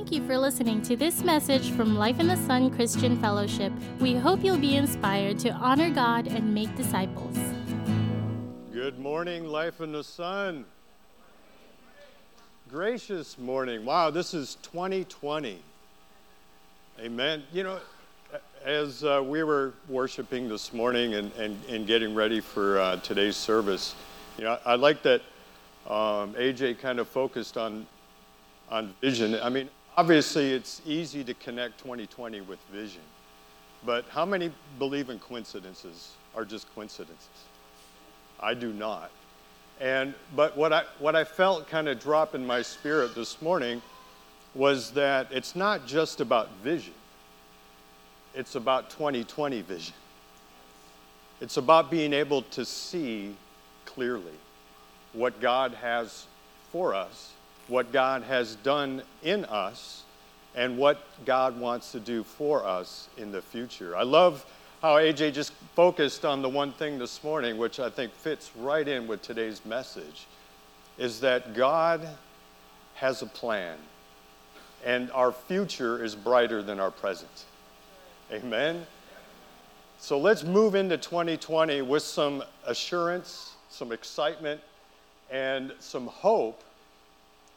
Thank 0.00 0.12
you 0.12 0.26
for 0.26 0.38
listening 0.38 0.80
to 0.84 0.96
this 0.96 1.22
message 1.22 1.72
from 1.72 1.94
Life 1.94 2.20
in 2.20 2.26
the 2.26 2.36
Sun 2.46 2.70
Christian 2.70 3.20
Fellowship. 3.20 3.70
We 4.00 4.14
hope 4.14 4.42
you'll 4.42 4.56
be 4.56 4.76
inspired 4.76 5.38
to 5.40 5.50
honor 5.50 5.90
God 5.90 6.26
and 6.26 6.54
make 6.54 6.74
disciples. 6.74 7.36
Good 8.72 8.98
morning, 8.98 9.44
Life 9.44 9.82
in 9.82 9.92
the 9.92 10.02
Sun. 10.02 10.64
Gracious 12.70 13.36
morning. 13.36 13.84
Wow, 13.84 14.08
this 14.08 14.32
is 14.32 14.56
2020. 14.62 15.58
Amen. 16.98 17.42
You 17.52 17.64
know, 17.64 17.78
as 18.64 19.04
uh, 19.04 19.22
we 19.22 19.42
were 19.42 19.74
worshiping 19.86 20.48
this 20.48 20.72
morning 20.72 21.12
and, 21.12 21.30
and, 21.34 21.62
and 21.68 21.86
getting 21.86 22.14
ready 22.14 22.40
for 22.40 22.80
uh, 22.80 22.96
today's 22.96 23.36
service, 23.36 23.94
you 24.38 24.44
know, 24.44 24.58
I 24.64 24.76
like 24.76 25.02
that 25.02 25.20
um, 25.86 26.32
AJ 26.36 26.78
kind 26.78 26.98
of 26.98 27.06
focused 27.06 27.58
on, 27.58 27.86
on 28.70 28.94
vision. 29.02 29.38
I 29.42 29.50
mean, 29.50 29.68
obviously, 30.00 30.52
it's 30.52 30.82
easy 30.86 31.22
to 31.24 31.34
connect 31.34 31.78
2020 31.78 32.40
with 32.42 32.58
vision, 32.72 33.02
but 33.84 34.04
how 34.10 34.24
many 34.24 34.50
believe 34.78 35.10
in 35.10 35.18
coincidences 35.18 36.12
are 36.34 36.44
just 36.44 36.72
coincidences? 36.74 37.28
I 38.40 38.54
do 38.54 38.72
not. 38.72 39.10
And, 39.80 40.14
but 40.34 40.56
what 40.56 40.72
I, 40.72 40.84
what 40.98 41.16
I 41.16 41.24
felt 41.24 41.68
kind 41.68 41.88
of 41.88 42.00
drop 42.00 42.34
in 42.34 42.46
my 42.46 42.62
spirit 42.62 43.14
this 43.14 43.40
morning 43.40 43.80
was 44.54 44.90
that 44.92 45.28
it's 45.30 45.54
not 45.54 45.86
just 45.86 46.20
about 46.20 46.50
vision 46.62 46.94
it's 48.34 48.54
about 48.54 48.90
2020 48.90 49.62
vision. 49.62 49.94
It's 51.40 51.56
about 51.56 51.90
being 51.90 52.12
able 52.12 52.42
to 52.42 52.64
see 52.64 53.34
clearly 53.84 54.34
what 55.12 55.40
God 55.40 55.72
has 55.74 56.26
for 56.70 56.94
us, 56.94 57.32
what 57.70 57.92
God 57.92 58.22
has 58.24 58.56
done 58.56 59.02
in 59.22 59.44
us, 59.46 60.02
and 60.54 60.76
what 60.76 61.00
God 61.24 61.58
wants 61.58 61.92
to 61.92 62.00
do 62.00 62.24
for 62.24 62.66
us 62.66 63.08
in 63.16 63.30
the 63.30 63.40
future. 63.40 63.96
I 63.96 64.02
love 64.02 64.44
how 64.82 64.96
AJ 64.96 65.32
just 65.34 65.52
focused 65.76 66.24
on 66.24 66.42
the 66.42 66.48
one 66.48 66.72
thing 66.72 66.98
this 66.98 67.22
morning, 67.22 67.56
which 67.56 67.78
I 67.78 67.88
think 67.88 68.12
fits 68.12 68.50
right 68.56 68.86
in 68.86 69.06
with 69.06 69.22
today's 69.22 69.64
message, 69.64 70.26
is 70.98 71.20
that 71.20 71.54
God 71.54 72.06
has 72.94 73.22
a 73.22 73.26
plan, 73.26 73.78
and 74.84 75.10
our 75.12 75.30
future 75.30 76.02
is 76.02 76.16
brighter 76.16 76.62
than 76.62 76.80
our 76.80 76.90
present. 76.90 77.44
Amen. 78.32 78.86
So 79.98 80.18
let's 80.18 80.42
move 80.42 80.74
into 80.74 80.96
2020 80.96 81.82
with 81.82 82.02
some 82.02 82.42
assurance, 82.66 83.52
some 83.68 83.92
excitement, 83.92 84.60
and 85.30 85.72
some 85.78 86.06
hope 86.06 86.62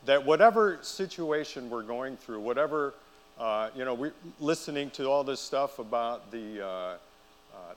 that 0.06 0.26
whatever 0.26 0.80
situation 0.82 1.70
we're 1.70 1.84
going 1.84 2.18
through, 2.18 2.40
whatever, 2.40 2.94
uh, 3.40 3.70
you 3.76 3.86
know, 3.86 3.94
we're 3.94 4.14
listening 4.40 4.90
to 4.92 5.06
all 5.06 5.24
this 5.24 5.40
stuff 5.40 5.80
about 5.80 6.32
the, 6.32 6.66
uh, 6.66 6.68
uh, 6.68 6.96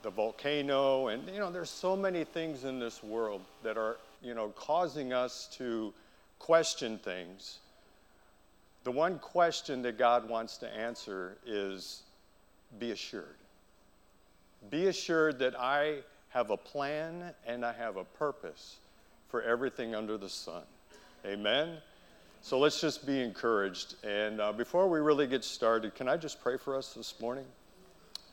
the 0.03 0.11
volcano, 0.11 1.09
and, 1.09 1.29
you 1.29 1.39
know, 1.39 1.51
there's 1.51 1.71
so 1.71 1.97
many 1.97 2.25
things 2.25 2.65
in 2.65 2.79
this 2.79 3.03
world 3.03 3.43
that 3.63 3.77
are, 3.77 3.97
you 4.23 4.35
know, 4.35 4.49
causing 4.57 5.13
us 5.13 5.49
to 5.53 5.93
question 6.39 6.99
things. 6.99 7.59
The 8.85 8.93
one 8.93 9.19
question 9.19 9.83
that 9.83 9.99
God 9.99 10.29
wants 10.29 10.59
to 10.59 10.69
answer 10.69 11.37
is 11.47 12.03
be 12.79 12.91
assured. 12.91 13.37
Be 14.71 14.87
assured 14.87 15.39
that 15.41 15.59
I 15.59 15.99
have 16.31 16.51
a 16.51 16.57
plan 16.57 17.33
and 17.47 17.65
I 17.65 17.73
have 17.73 17.97
a 17.97 18.05
purpose 18.05 18.77
for 19.29 19.43
everything 19.43 19.95
under 19.95 20.17
the 20.17 20.29
sun. 20.29 20.63
Amen? 21.25 21.79
So 22.47 22.61
let's 22.61 22.81
just 22.81 23.05
be 23.05 23.21
encouraged. 23.21 23.97
And 24.05 24.41
uh, 24.41 24.53
before 24.53 24.89
we 24.89 25.01
really 25.01 25.27
get 25.27 25.43
started, 25.43 25.97
can 25.97 26.09
I 26.09 26.17
just 26.17 26.41
pray 26.41 26.57
for 26.57 26.77
us 26.77 26.95
this 26.95 27.21
morning? 27.21 27.45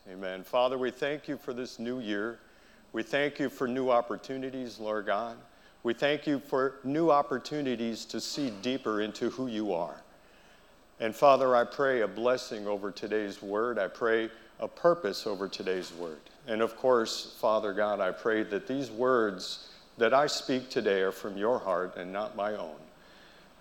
Amen. 0.07 0.43
Father, 0.43 0.77
we 0.77 0.91
thank 0.91 1.27
you 1.27 1.35
for 1.35 1.51
this 1.51 1.79
new 1.79 1.99
year. 1.99 2.37
We 2.91 3.01
thank 3.01 3.39
you 3.39 3.49
for 3.49 3.67
new 3.67 3.89
opportunities, 3.89 4.77
Lord 4.77 5.07
God. 5.07 5.37
We 5.81 5.95
thank 5.95 6.27
you 6.27 6.37
for 6.37 6.75
new 6.83 7.09
opportunities 7.09 8.05
to 8.05 8.21
see 8.21 8.51
deeper 8.61 9.01
into 9.01 9.31
who 9.31 9.47
you 9.47 9.73
are. 9.73 10.03
And 10.99 11.15
Father, 11.15 11.55
I 11.55 11.63
pray 11.63 12.01
a 12.01 12.07
blessing 12.07 12.67
over 12.67 12.91
today's 12.91 13.41
word. 13.41 13.79
I 13.79 13.87
pray 13.87 14.29
a 14.59 14.67
purpose 14.67 15.25
over 15.25 15.47
today's 15.47 15.91
word. 15.91 16.21
And 16.45 16.61
of 16.61 16.77
course, 16.77 17.35
Father 17.41 17.73
God, 17.73 17.99
I 17.99 18.11
pray 18.11 18.43
that 18.43 18.67
these 18.67 18.91
words 18.91 19.69
that 19.97 20.13
I 20.13 20.27
speak 20.27 20.69
today 20.69 21.01
are 21.01 21.11
from 21.11 21.35
your 21.35 21.57
heart 21.57 21.97
and 21.97 22.13
not 22.13 22.35
my 22.35 22.51
own. 22.51 22.75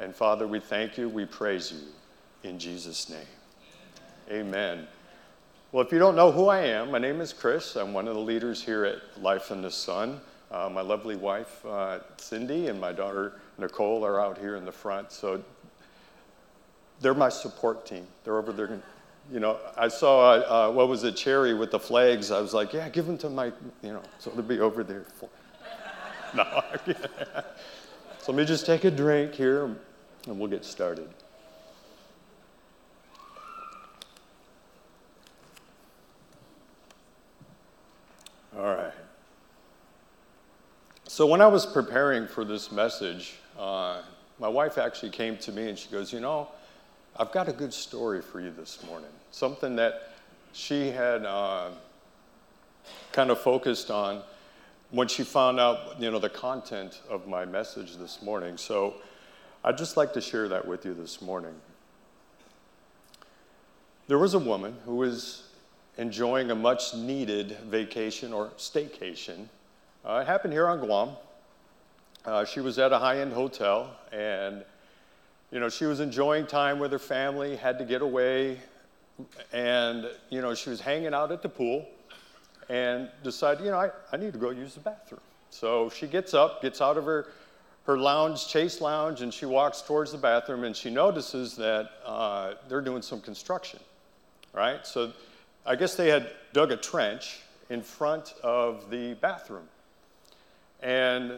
And 0.03 0.13
Father, 0.13 0.49
we 0.49 0.59
thank 0.59 0.99
you, 0.99 1.09
we 1.09 1.25
praise 1.25 1.71
you 1.71 2.51
in 2.51 2.59
Jesus' 2.59 3.09
name. 3.09 3.21
Amen. 4.29 4.89
Well, 5.71 5.87
if 5.87 5.93
you 5.93 6.01
don't 6.01 6.17
know 6.17 6.33
who 6.33 6.49
I 6.49 6.59
am, 6.59 6.91
my 6.91 6.99
name 6.99 7.21
is 7.21 7.33
Chris. 7.33 7.77
I'm 7.77 7.93
one 7.93 8.09
of 8.09 8.15
the 8.15 8.21
leaders 8.21 8.61
here 8.61 8.85
at 8.85 9.23
Life 9.23 9.53
in 9.53 9.63
the 9.63 9.71
Sun. 9.71 10.21
Uh, 10.51 10.69
my 10.69 10.81
lovely 10.81 11.15
wife, 11.15 11.65
uh, 11.65 12.01
Cindy, 12.17 12.67
and 12.67 12.81
my 12.81 12.91
daughter, 12.91 13.35
Nicole, 13.59 14.05
are 14.05 14.21
out 14.21 14.39
here 14.39 14.57
in 14.57 14.65
the 14.65 14.73
front. 14.73 15.13
So 15.13 15.41
they're 17.01 17.15
my 17.15 17.29
support 17.29 17.87
team. 17.87 18.05
They're 18.25 18.39
over 18.39 18.51
there. 18.51 18.83
You 19.33 19.39
know, 19.39 19.59
I 19.77 19.87
saw, 19.87 20.33
uh, 20.33 20.73
what 20.73 20.89
was 20.89 21.05
it, 21.05 21.15
Cherry 21.15 21.55
with 21.55 21.71
the 21.71 21.79
flags. 21.79 22.33
I 22.33 22.41
was 22.41 22.53
like, 22.53 22.73
yeah, 22.73 22.89
give 22.89 23.07
them 23.07 23.19
to 23.19 23.31
my, 23.31 23.53
you 23.83 23.93
know, 23.93 24.03
so 24.19 24.31
they'll 24.31 24.43
be 24.43 24.59
over 24.59 24.83
there. 24.83 25.05
For... 25.15 25.29
no. 26.35 26.61
so 28.19 28.33
let 28.33 28.37
me 28.37 28.45
just 28.45 28.67
take 28.67 28.83
a 28.83 28.91
drink 28.91 29.35
here 29.35 29.77
and 30.27 30.39
we'll 30.39 30.51
get 30.51 30.65
started. 30.65 31.09
All 38.57 38.63
right. 38.65 38.93
So 41.09 41.27
when 41.27 41.41
I 41.41 41.47
was 41.47 41.67
preparing 41.67 42.27
for 42.27 42.45
this 42.45 42.71
message, 42.71 43.35
uh, 43.59 44.03
my 44.39 44.49
wife 44.49 44.79
actually 44.79 45.11
came 45.11 45.37
to 45.39 45.53
me 45.53 45.69
and 45.69 45.79
she 45.79 45.89
goes, 45.89 46.13
You 46.13 46.21
know, 46.21 46.49
I've 47.17 47.33
got 47.33 47.49
a 47.49 47.53
good 47.53 47.73
story 47.73 48.23
for 48.23 48.41
you 48.41 48.51
this 48.51 48.85
morning. 48.87 49.11
Something 49.31 49.77
that 49.77 50.13
she 50.53 50.89
had 50.91 51.25
uh, 51.25 51.71
kind 53.13 53.31
of 53.31 53.41
focused 53.41 53.91
on 53.91 54.23
when 54.91 55.09
she 55.09 55.25
found 55.25 55.59
out, 55.59 56.01
you 56.01 56.11
know, 56.11 56.19
the 56.19 56.29
content 56.29 57.01
of 57.09 57.27
my 57.27 57.45
message 57.45 57.97
this 57.97 58.21
morning. 58.23 58.57
So 58.57 58.95
I'd 59.65 59.79
just 59.79 59.97
like 59.97 60.13
to 60.15 60.21
share 60.21 60.49
that 60.49 60.67
with 60.67 60.85
you 60.85 60.95
this 60.95 61.23
morning. 61.23 61.55
There 64.09 64.19
was 64.19 64.35
a 64.35 64.39
woman 64.39 64.77
who 64.85 64.97
was 64.97 65.45
enjoying 65.99 66.51
a 66.51 66.55
much 66.55 66.95
needed 66.95 67.57
vacation 67.67 68.33
or 68.33 68.49
staycation. 68.59 69.47
Uh, 70.05 70.21
it 70.23 70.27
happened 70.27 70.53
here 70.53 70.67
on 70.67 70.81
Guam. 70.81 71.11
Uh, 72.25 72.45
she 72.45 72.61
was 72.61 72.79
at 72.79 72.93
a 72.93 72.99
high 72.99 73.21
end 73.21 73.33
hotel 73.33 73.97
and 74.11 74.65
you 75.53 75.61
know, 75.61 75.69
she 75.69 75.85
was 75.85 76.01
enjoying 76.01 76.47
time 76.47 76.79
with 76.79 76.91
her 76.93 76.99
family, 76.99 77.57
had 77.57 77.79
to 77.79 77.85
get 77.85 78.01
away, 78.01 78.59
and, 79.53 80.09
you 80.31 80.41
know, 80.41 80.55
she 80.55 80.71
was 80.71 80.81
hanging 80.81 81.13
out 81.13 81.31
at 81.31 81.43
the 81.43 81.49
pool 81.49 81.87
and 82.71 83.11
decided, 83.23 83.63
you 83.63 83.71
know, 83.71 83.79
I, 83.79 83.91
I 84.11 84.17
need 84.17 84.33
to 84.33 84.39
go 84.39 84.49
use 84.49 84.73
the 84.75 84.81
bathroom. 84.81 85.21
So 85.51 85.91
she 85.91 86.07
gets 86.07 86.33
up, 86.33 86.63
gets 86.63 86.81
out 86.81 86.97
of 86.97 87.05
her, 87.05 87.29
her 87.85 87.99
lounge, 87.99 88.49
chase 88.49 88.81
lounge, 88.81 89.23
and 89.23 89.33
she 89.33 89.47
walks 89.47 89.83
towards 89.83 90.13
the 90.13 90.19
bathroom 90.19 90.65
and 90.65 90.77
she 90.77 90.91
notices 90.91 91.57
that 91.57 91.91
uh, 92.05 92.55
they're 92.69 92.81
doing 92.81 93.03
some 93.03 93.21
construction, 93.21 93.81
right? 94.53 94.87
So 94.87 95.13
I 95.67 95.77
guess 95.77 95.95
they 95.95 96.09
had 96.09 96.31
dug 96.53 96.71
a 96.71 96.77
trench 96.77 97.41
in 97.71 97.83
front 97.83 98.35
of 98.43 98.89
the 98.91 99.15
bathroom. 99.15 99.67
And 100.81 101.35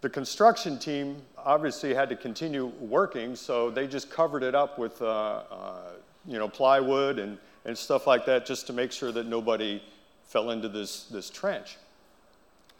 the 0.00 0.10
construction 0.10 0.78
team 0.78 1.22
obviously 1.38 1.94
had 1.94 2.08
to 2.10 2.16
continue 2.16 2.66
working, 2.80 3.34
so 3.34 3.70
they 3.70 3.86
just 3.86 4.10
covered 4.10 4.42
it 4.42 4.54
up 4.54 4.78
with, 4.78 5.00
uh, 5.00 5.42
uh, 5.50 5.90
you 6.26 6.38
know, 6.38 6.48
plywood 6.48 7.18
and, 7.18 7.38
and 7.64 7.76
stuff 7.76 8.06
like 8.06 8.26
that 8.26 8.44
just 8.44 8.66
to 8.66 8.72
make 8.72 8.92
sure 8.92 9.12
that 9.12 9.26
nobody 9.26 9.82
fell 10.24 10.50
into 10.50 10.68
this, 10.68 11.04
this 11.04 11.30
trench. 11.30 11.76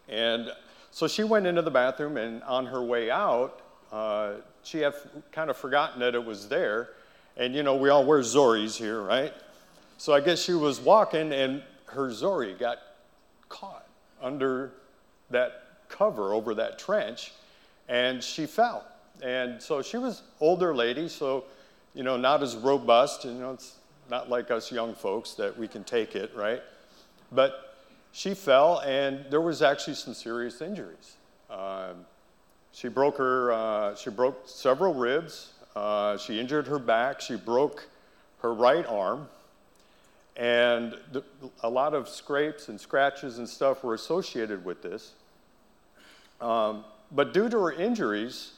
And 0.09 0.51
so 0.97 1.07
she 1.07 1.25
went 1.25 1.47
into 1.47 1.61
the 1.61 1.71
bathroom, 1.71 2.17
and 2.17 2.43
on 2.45 2.65
her 2.65 2.83
way 2.83 3.11
out, 3.11 3.61
uh, 3.93 4.37
she 4.63 4.79
had 4.79 4.95
kind 5.31 5.51
of 5.51 5.57
forgotten 5.59 6.01
that 6.01 6.15
it 6.15 6.25
was 6.25 6.49
there. 6.49 6.89
And, 7.37 7.55
you 7.55 7.63
know, 7.63 7.77
we 7.77 7.91
all 7.91 8.07
wear 8.07 8.21
Zoris 8.21 8.79
here, 8.79 9.03
right? 9.03 9.35
So 9.99 10.15
I 10.15 10.21
guess 10.21 10.41
she 10.41 10.55
was 10.55 10.81
walking, 10.81 11.35
and 11.35 11.63
her 11.85 12.11
Zori 12.11 12.55
got 12.55 12.79
caught 13.51 13.87
under 14.23 14.73
that 15.29 15.65
cover 15.91 16.33
over 16.33 16.55
that 16.55 16.79
trench, 16.79 17.35
and 17.91 18.25
she 18.25 18.47
fell. 18.47 18.83
And 19.23 19.61
so 19.61 19.83
she 19.83 19.99
was 19.99 20.23
older 20.41 20.75
lady, 20.75 21.11
so 21.11 21.45
you 21.93 22.05
know, 22.05 22.17
not 22.17 22.43
as 22.43 22.57
robust. 22.57 23.27
You 23.27 23.33
know, 23.33 23.53
it's 23.53 23.75
not 24.09 24.31
like 24.31 24.51
us 24.51 24.73
young 24.73 24.95
folks 24.95 25.35
that 25.35 25.59
we 25.59 25.69
can 25.69 25.85
take 25.85 26.17
it, 26.17 26.33
right? 26.35 26.63
But 27.33 27.66
she 28.17 28.33
fell, 28.33 28.79
and 28.79 29.27
there 29.29 29.43
was 29.43 29.61
actually 29.61 29.93
some 29.93 30.15
serious 30.15 30.63
injuries. 30.63 31.17
Um, 31.51 32.07
she 32.73 32.89
broke 32.89 33.19
her. 33.19 33.53
Uh, 33.53 33.95
she 33.95 34.09
broke 34.09 34.49
several 34.49 34.95
ribs. 34.95 35.53
Uh, 35.77 36.17
she 36.17 36.41
injured 36.41 36.67
her 36.67 36.79
back. 36.79 37.21
She 37.21 37.37
broke 37.37 37.87
her 38.41 38.55
right 38.55 38.87
arm. 38.87 39.29
And 40.35 40.97
the, 41.13 41.23
a 41.63 41.69
lot 41.69 41.93
of 41.93 42.09
scrapes 42.09 42.71
and 42.71 42.81
scratches 42.81 43.37
and 43.37 43.47
stuff 43.47 43.85
were 43.85 43.93
associated 43.93 44.65
with 44.65 44.81
this. 44.81 45.13
Um, 46.41 46.87
but 47.13 47.35
due 47.35 47.51
to 47.51 47.59
her 47.59 47.73
injuries, 47.73 48.53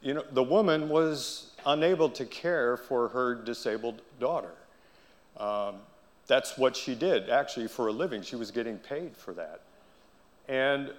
you 0.00 0.14
know, 0.14 0.22
the 0.30 0.44
woman 0.44 0.88
was 0.88 1.50
unable 1.66 2.08
to 2.10 2.24
care 2.24 2.76
for 2.76 3.08
her 3.08 3.34
disabled 3.34 4.00
daughter. 4.20 4.54
Um, 5.38 5.80
that's 6.26 6.56
what 6.56 6.76
she 6.76 6.94
did, 6.94 7.30
actually, 7.30 7.68
for 7.68 7.88
a 7.88 7.92
living. 7.92 8.22
She 8.22 8.36
was 8.36 8.50
getting 8.50 8.78
paid 8.78 9.16
for 9.16 9.34
that. 9.34 9.60
And, 10.48 10.92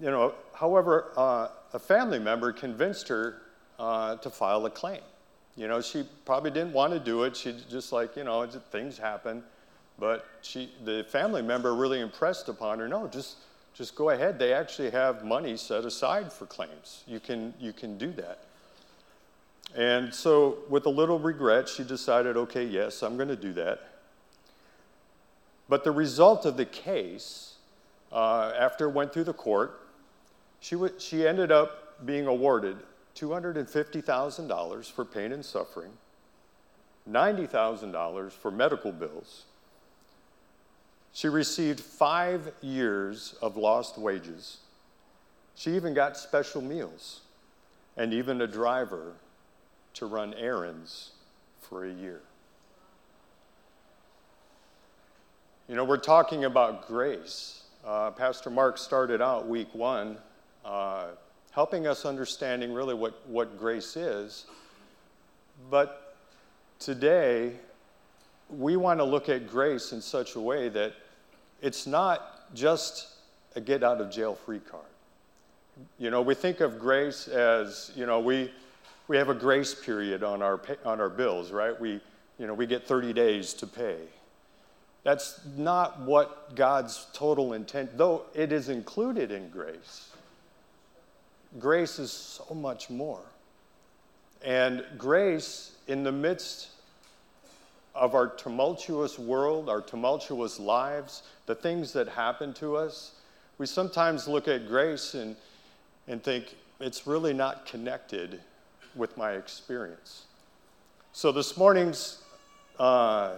you 0.00 0.10
know, 0.10 0.34
however, 0.52 1.12
uh, 1.16 1.48
a 1.72 1.78
family 1.78 2.18
member 2.18 2.52
convinced 2.52 3.08
her 3.08 3.42
uh, 3.78 4.16
to 4.16 4.30
file 4.30 4.64
a 4.66 4.70
claim. 4.70 5.00
You 5.56 5.68
know, 5.68 5.80
she 5.80 6.06
probably 6.24 6.50
didn't 6.50 6.72
want 6.72 6.92
to 6.92 6.98
do 6.98 7.22
it. 7.24 7.36
She 7.36 7.54
just 7.70 7.92
like, 7.92 8.16
you 8.16 8.24
know, 8.24 8.46
things 8.46 8.98
happen. 8.98 9.42
But 9.98 10.26
she, 10.42 10.72
the 10.84 11.04
family 11.08 11.42
member 11.42 11.74
really 11.74 12.00
impressed 12.00 12.48
upon 12.48 12.80
her, 12.80 12.88
no, 12.88 13.06
just, 13.06 13.36
just 13.74 13.94
go 13.94 14.10
ahead. 14.10 14.38
They 14.38 14.52
actually 14.52 14.90
have 14.90 15.24
money 15.24 15.56
set 15.56 15.84
aside 15.84 16.32
for 16.32 16.46
claims. 16.46 17.04
You 17.06 17.20
can, 17.20 17.54
you 17.60 17.72
can 17.72 17.96
do 17.96 18.10
that. 18.12 18.40
And 19.76 20.12
so, 20.12 20.58
with 20.68 20.86
a 20.86 20.90
little 20.90 21.18
regret, 21.18 21.68
she 21.68 21.84
decided, 21.84 22.36
okay, 22.36 22.64
yes, 22.64 23.02
I'm 23.02 23.16
going 23.16 23.28
to 23.28 23.36
do 23.36 23.52
that. 23.54 23.93
But 25.68 25.84
the 25.84 25.90
result 25.90 26.44
of 26.44 26.56
the 26.56 26.66
case, 26.66 27.54
uh, 28.12 28.52
after 28.58 28.88
it 28.88 28.92
went 28.92 29.12
through 29.12 29.24
the 29.24 29.32
court, 29.32 29.80
she, 30.60 30.74
w- 30.74 30.94
she 30.98 31.26
ended 31.26 31.50
up 31.50 32.04
being 32.04 32.26
awarded 32.26 32.76
$250,000 33.16 34.92
for 34.92 35.04
pain 35.04 35.32
and 35.32 35.44
suffering, 35.44 35.92
$90,000 37.10 38.32
for 38.32 38.50
medical 38.50 38.92
bills. 38.92 39.44
She 41.12 41.28
received 41.28 41.80
five 41.80 42.52
years 42.60 43.36
of 43.40 43.56
lost 43.56 43.96
wages. 43.96 44.58
She 45.54 45.76
even 45.76 45.94
got 45.94 46.16
special 46.16 46.60
meals 46.60 47.20
and 47.96 48.12
even 48.12 48.40
a 48.40 48.46
driver 48.46 49.12
to 49.94 50.06
run 50.06 50.34
errands 50.34 51.12
for 51.60 51.84
a 51.84 51.92
year. 51.92 52.20
You 55.66 55.76
know, 55.76 55.84
we're 55.84 55.96
talking 55.96 56.44
about 56.44 56.86
grace. 56.86 57.62
Uh, 57.86 58.10
Pastor 58.10 58.50
Mark 58.50 58.76
started 58.76 59.22
out 59.22 59.48
week 59.48 59.74
one 59.74 60.18
uh, 60.62 61.06
helping 61.52 61.86
us 61.86 62.04
understanding 62.04 62.74
really 62.74 62.92
what, 62.92 63.26
what 63.26 63.58
grace 63.58 63.96
is. 63.96 64.44
But 65.70 66.16
today, 66.78 67.54
we 68.50 68.76
want 68.76 69.00
to 69.00 69.04
look 69.04 69.30
at 69.30 69.48
grace 69.48 69.92
in 69.92 70.02
such 70.02 70.34
a 70.34 70.40
way 70.40 70.68
that 70.68 70.92
it's 71.62 71.86
not 71.86 72.54
just 72.54 73.14
a 73.56 73.60
get 73.62 73.82
out 73.82 74.02
of 74.02 74.10
jail 74.10 74.34
free 74.34 74.60
card. 74.60 74.84
You 75.98 76.10
know, 76.10 76.20
we 76.20 76.34
think 76.34 76.60
of 76.60 76.78
grace 76.78 77.26
as, 77.26 77.90
you 77.96 78.04
know, 78.04 78.20
we, 78.20 78.52
we 79.08 79.16
have 79.16 79.30
a 79.30 79.34
grace 79.34 79.74
period 79.74 80.22
on 80.22 80.42
our, 80.42 80.58
pay, 80.58 80.76
on 80.84 81.00
our 81.00 81.08
bills, 81.08 81.52
right? 81.52 81.80
We, 81.80 82.02
you 82.38 82.46
know, 82.46 82.52
we 82.52 82.66
get 82.66 82.86
30 82.86 83.14
days 83.14 83.54
to 83.54 83.66
pay. 83.66 83.96
That's 85.04 85.40
not 85.56 86.00
what 86.00 86.56
God's 86.56 87.06
total 87.12 87.52
intent, 87.52 87.96
though 87.96 88.24
it 88.34 88.50
is 88.50 88.68
included 88.68 89.30
in 89.30 89.48
grace 89.50 90.10
grace 91.58 91.98
is 91.98 92.12
so 92.12 92.54
much 92.54 92.90
more. 92.90 93.20
And 94.44 94.84
grace, 94.98 95.72
in 95.86 96.02
the 96.02 96.12
midst 96.12 96.68
of 97.94 98.14
our 98.14 98.28
tumultuous 98.28 99.18
world, 99.18 99.68
our 99.68 99.80
tumultuous 99.80 100.58
lives, 100.58 101.22
the 101.46 101.54
things 101.54 101.92
that 101.92 102.08
happen 102.08 102.52
to 102.54 102.76
us, 102.76 103.12
we 103.58 103.66
sometimes 103.66 104.26
look 104.26 104.48
at 104.48 104.66
grace 104.66 105.14
and, 105.14 105.36
and 106.08 106.22
think 106.22 106.56
it's 106.80 107.06
really 107.06 107.32
not 107.32 107.66
connected 107.66 108.40
with 108.94 109.16
my 109.16 109.32
experience. 109.32 110.24
So 111.12 111.30
this 111.30 111.56
morning's 111.56 112.20
uh, 112.78 113.34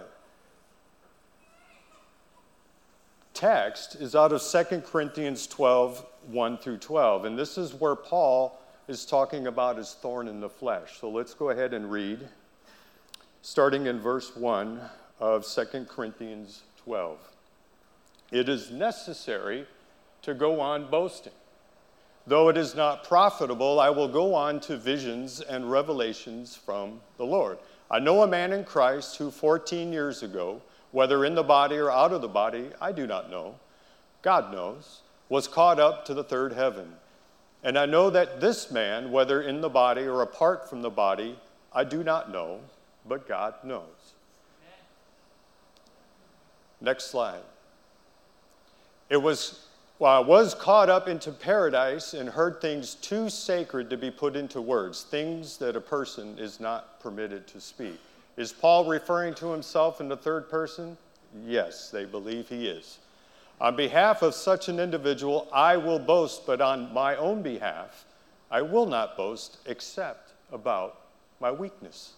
text 3.37 3.93
is 3.93 4.15
out 4.15 4.33
of 4.33 4.41
2 4.41 4.81
Corinthians 4.81 5.45
12 5.45 6.03
1 6.31 6.57
through 6.57 6.77
12. 6.77 7.25
And 7.25 7.37
this 7.37 7.55
is 7.57 7.73
where 7.75 7.95
Paul 7.95 8.59
is 8.87 9.05
talking 9.05 9.45
about 9.45 9.77
his 9.77 9.93
thorn 9.93 10.27
in 10.27 10.39
the 10.39 10.49
flesh. 10.49 10.99
So 10.99 11.09
let's 11.09 11.35
go 11.35 11.51
ahead 11.51 11.73
and 11.73 11.91
read, 11.91 12.27
starting 13.43 13.85
in 13.85 13.99
verse 13.99 14.35
1 14.35 14.81
of 15.19 15.45
2 15.45 15.85
Corinthians 15.87 16.63
12. 16.83 17.19
It 18.31 18.49
is 18.49 18.71
necessary 18.71 19.67
to 20.23 20.33
go 20.33 20.59
on 20.59 20.89
boasting. 20.89 21.33
Though 22.25 22.49
it 22.49 22.57
is 22.57 22.73
not 22.73 23.03
profitable, 23.03 23.79
I 23.79 23.91
will 23.91 24.09
go 24.09 24.33
on 24.33 24.59
to 24.61 24.77
visions 24.77 25.41
and 25.41 25.69
revelations 25.69 26.55
from 26.55 27.01
the 27.17 27.25
Lord. 27.25 27.59
I 27.89 27.99
know 27.99 28.23
a 28.23 28.27
man 28.27 28.51
in 28.51 28.65
Christ 28.65 29.17
who 29.17 29.29
14 29.29 29.93
years 29.93 30.23
ago, 30.23 30.61
whether 30.91 31.25
in 31.25 31.35
the 31.35 31.43
body 31.43 31.77
or 31.77 31.91
out 31.91 32.13
of 32.13 32.21
the 32.21 32.27
body, 32.27 32.69
I 32.81 32.91
do 32.91 33.07
not 33.07 33.29
know. 33.29 33.55
God 34.21 34.51
knows 34.51 35.01
was 35.29 35.47
caught 35.47 35.79
up 35.79 36.05
to 36.05 36.13
the 36.13 36.23
third 36.23 36.53
heaven. 36.53 36.93
And 37.63 37.77
I 37.77 37.85
know 37.85 38.09
that 38.09 38.39
this 38.39 38.71
man, 38.71 39.11
whether 39.11 39.41
in 39.41 39.61
the 39.61 39.69
body 39.69 40.03
or 40.03 40.21
apart 40.21 40.69
from 40.69 40.81
the 40.81 40.89
body, 40.89 41.37
I 41.73 41.83
do 41.83 42.03
not 42.03 42.31
know, 42.31 42.59
but 43.07 43.27
God 43.27 43.55
knows. 43.63 44.13
Next 46.79 47.05
slide. 47.05 47.41
It 49.09 49.17
was, 49.17 49.65
well, 49.99 50.11
I 50.11 50.19
was 50.19 50.53
caught 50.53 50.89
up 50.89 51.07
into 51.07 51.31
paradise 51.31 52.13
and 52.13 52.29
heard 52.29 52.61
things 52.61 52.95
too 52.95 53.29
sacred 53.29 53.89
to 53.89 53.97
be 53.97 54.11
put 54.11 54.35
into 54.35 54.61
words, 54.61 55.03
things 55.03 55.57
that 55.57 55.75
a 55.75 55.81
person 55.81 56.37
is 56.37 56.59
not 56.59 56.99
permitted 56.99 57.47
to 57.47 57.59
speak. 57.59 57.99
Is 58.37 58.53
Paul 58.53 58.85
referring 58.85 59.33
to 59.35 59.51
himself 59.51 59.99
in 59.99 60.07
the 60.07 60.15
third 60.15 60.47
person? 60.47 60.95
Yes, 61.43 61.89
they 61.89 62.05
believe 62.05 62.47
he 62.47 62.67
is. 62.67 62.99
On 63.59 63.75
behalf 63.75 64.21
of 64.21 64.35
such 64.35 64.69
an 64.69 64.79
individual, 64.79 65.47
I 65.51 65.77
will 65.77 65.97
boast, 65.97 66.45
but 66.45 66.61
on 66.61 66.93
my 66.93 67.15
own 67.15 67.41
behalf, 67.41 68.05
I 68.51 68.61
will 68.61 68.85
not 68.85 69.17
boast 69.17 69.57
except 69.65 70.33
about 70.51 71.01
my 71.39 71.51
weakness. 71.51 72.13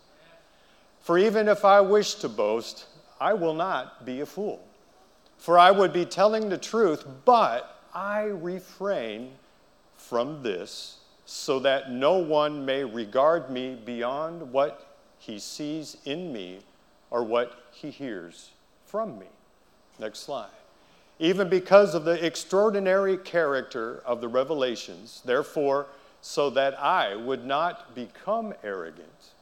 For 1.00 1.18
even 1.18 1.48
if 1.48 1.63
I 1.63 1.80
wish 1.80 2.16
to 2.16 2.27
boast, 2.30 2.85
I 3.21 3.33
will 3.33 3.54
not 3.54 4.06
be 4.06 4.19
a 4.19 4.26
fool. 4.26 4.61
For 5.38 5.57
I 5.57 5.71
would 5.71 5.94
be 5.94 6.06
telling 6.06 6.49
the 6.49 6.57
truth, 6.57 7.06
but 7.23 7.81
I 7.94 8.23
refrain 8.23 9.31
from 9.95 10.44
this 10.44 10.97
so 11.26 11.59
that 11.59 11.92
no 11.92 12.18
one 12.18 12.66
may 12.66 12.83
regard 12.83 13.49
me 13.49 13.76
beyond 13.85 14.52
what 14.52 14.89
he 15.30 15.40
sees 15.40 15.98
in 16.06 16.33
me 16.33 16.59
or 17.09 17.24
what 17.24 17.66
he 17.71 17.90
hears 17.90 18.50
from 18.86 19.19
me. 19.19 19.28
Next 20.00 20.19
slide 20.19 20.50
even 21.19 21.50
because 21.50 21.94
of 21.94 22.06
the 22.06 22.26
extraordinary 22.26 23.18
character 23.18 24.02
of 24.06 24.21
the 24.21 24.28
revelations. 24.28 25.21
Therefore, 25.26 25.88
so 26.21 26.50
that 26.52 26.80
I 26.81 27.16
would 27.16 27.45
not 27.45 27.94
become 27.94 28.54
arrogant, 28.64 29.33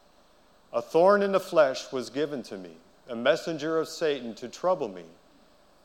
a 0.74 0.82
thorn 0.82 1.22
in 1.22 1.32
the 1.32 1.40
flesh 1.40 1.92
was 1.92 2.10
given 2.10 2.44
to 2.44 2.58
me, 2.58 2.72
a 3.10 3.16
messenger 3.16 3.80
of 3.80 3.88
Satan 3.88 4.34
to 4.36 4.48
trouble 4.50 4.90
me, 4.90 5.06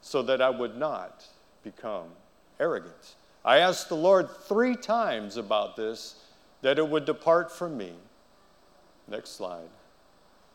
so 0.01 0.23
that 0.23 0.43
I 0.43 0.51
would 0.51 0.77
not 0.77 1.27
become 1.63 2.09
arrogant. 2.59 3.15
I 3.45 3.59
asked 3.59 3.89
the 3.89 3.97
Lord 3.97 4.29
three 4.49 4.75
times 4.75 5.37
about 5.37 5.77
this, 5.77 6.17
that 6.63 6.79
it 6.79 6.89
would 6.89 7.05
depart 7.05 7.53
from 7.53 7.77
me. 7.77 7.93
Next 9.09 9.37
slide. 9.37 9.69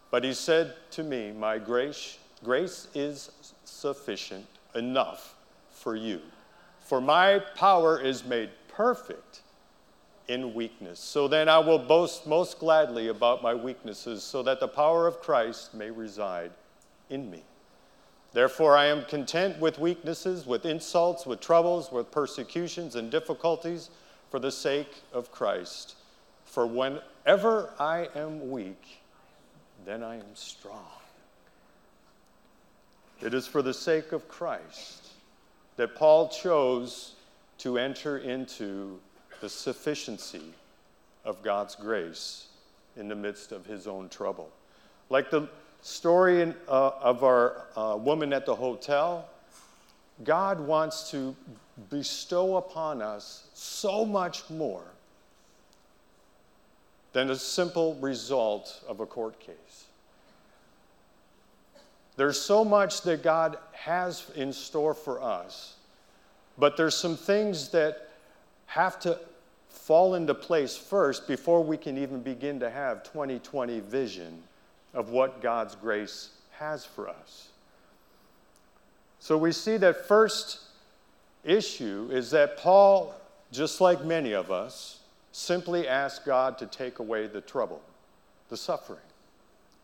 But 0.09 0.23
he 0.23 0.33
said 0.33 0.73
to 0.91 1.03
me, 1.03 1.31
My 1.31 1.57
grace, 1.57 2.17
grace 2.43 2.87
is 2.93 3.31
sufficient 3.65 4.45
enough 4.75 5.35
for 5.71 5.95
you. 5.95 6.21
For 6.79 7.01
my 7.01 7.39
power 7.55 7.99
is 7.99 8.23
made 8.23 8.49
perfect 8.69 9.41
in 10.27 10.53
weakness. 10.53 10.99
So 10.99 11.27
then 11.27 11.49
I 11.49 11.59
will 11.59 11.79
boast 11.79 12.27
most 12.27 12.59
gladly 12.59 13.07
about 13.07 13.41
my 13.41 13.53
weaknesses, 13.53 14.23
so 14.23 14.43
that 14.43 14.59
the 14.59 14.67
power 14.67 15.07
of 15.07 15.19
Christ 15.19 15.73
may 15.73 15.89
reside 15.89 16.51
in 17.09 17.29
me. 17.29 17.43
Therefore, 18.33 18.77
I 18.77 18.85
am 18.85 19.05
content 19.05 19.59
with 19.59 19.79
weaknesses, 19.79 20.45
with 20.45 20.65
insults, 20.65 21.25
with 21.25 21.39
troubles, 21.39 21.91
with 21.91 22.11
persecutions 22.11 22.95
and 22.95 23.09
difficulties 23.09 23.89
for 24.29 24.39
the 24.39 24.51
sake 24.51 25.01
of 25.13 25.31
Christ. 25.31 25.95
For 26.45 26.67
whenever 26.67 27.71
I 27.79 28.09
am 28.15 28.51
weak, 28.51 29.01
then 29.87 30.03
I 30.03 30.15
am 30.15 30.35
strong. 30.35 30.83
It 33.21 33.33
is 33.33 33.47
for 33.47 33.61
the 33.61 33.73
sake 33.73 34.11
of 34.11 34.27
Christ 34.27 35.07
that 35.77 35.95
Paul 35.95 36.27
chose 36.27 37.13
to 37.59 37.77
enter 37.77 38.17
into 38.17 38.99
the 39.39 39.47
sufficiency 39.47 40.53
of 41.23 41.41
God's 41.41 41.73
grace 41.73 42.47
in 42.97 43.07
the 43.07 43.15
midst 43.15 43.53
of 43.53 43.65
his 43.65 43.87
own 43.87 44.09
trouble. 44.09 44.49
Like 45.09 45.29
the 45.31 45.47
story 45.81 46.41
in, 46.41 46.53
uh, 46.67 46.91
of 47.01 47.23
our 47.23 47.63
uh, 47.77 47.95
woman 47.95 48.33
at 48.33 48.45
the 48.45 48.55
hotel, 48.55 49.29
God 50.25 50.59
wants 50.59 51.09
to 51.11 51.33
bestow 51.89 52.57
upon 52.57 53.01
us 53.01 53.47
so 53.53 54.05
much 54.05 54.49
more 54.49 54.83
than 57.17 57.31
a 57.31 57.35
simple 57.35 57.95
result 57.95 58.79
of 58.87 58.99
a 58.99 59.05
court 59.07 59.39
case. 59.39 59.85
There's 62.15 62.39
so 62.39 62.63
much 62.63 63.01
that 63.01 63.23
God 63.23 63.57
has 63.71 64.29
in 64.35 64.53
store 64.53 64.93
for 64.93 65.19
us, 65.19 65.77
but 66.59 66.77
there's 66.77 66.93
some 66.93 67.17
things 67.17 67.69
that 67.69 68.09
have 68.67 68.99
to 68.99 69.17
fall 69.67 70.13
into 70.13 70.35
place 70.35 70.77
first 70.77 71.27
before 71.27 71.63
we 71.63 71.75
can 71.75 71.97
even 71.97 72.21
begin 72.21 72.59
to 72.59 72.69
have 72.69 73.01
2020 73.01 73.79
vision 73.79 74.43
of 74.93 75.09
what 75.09 75.41
God's 75.41 75.73
grace 75.73 76.29
has 76.51 76.85
for 76.85 77.09
us. 77.09 77.47
So 79.19 79.39
we 79.39 79.53
see 79.53 79.77
that 79.77 80.05
first 80.05 80.59
issue 81.43 82.09
is 82.11 82.29
that 82.29 82.57
Paul, 82.57 83.15
just 83.51 83.81
like 83.81 84.05
many 84.05 84.33
of 84.33 84.51
us, 84.51 84.99
simply 85.37 85.87
ask 85.87 86.25
God 86.25 86.57
to 86.57 86.65
take 86.65 86.97
away 86.97 87.27
the 87.27 87.41
trouble, 87.41 87.79
the 88.49 88.57
suffering, 88.57 88.99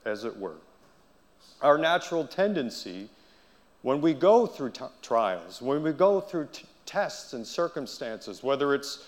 as 0.03 0.23
it 0.23 0.35
were. 0.35 0.55
Our 1.61 1.77
natural 1.77 2.25
tendency 2.25 3.07
when 3.83 4.01
we 4.01 4.13
go 4.13 4.47
through 4.47 4.71
t- 4.71 4.85
trials, 5.03 5.61
when 5.61 5.83
we 5.83 5.91
go 5.91 6.19
through 6.19 6.47
t- 6.51 6.65
tests 6.85 7.33
and 7.33 7.45
circumstances, 7.45 8.41
whether 8.41 8.73
it's 8.73 9.05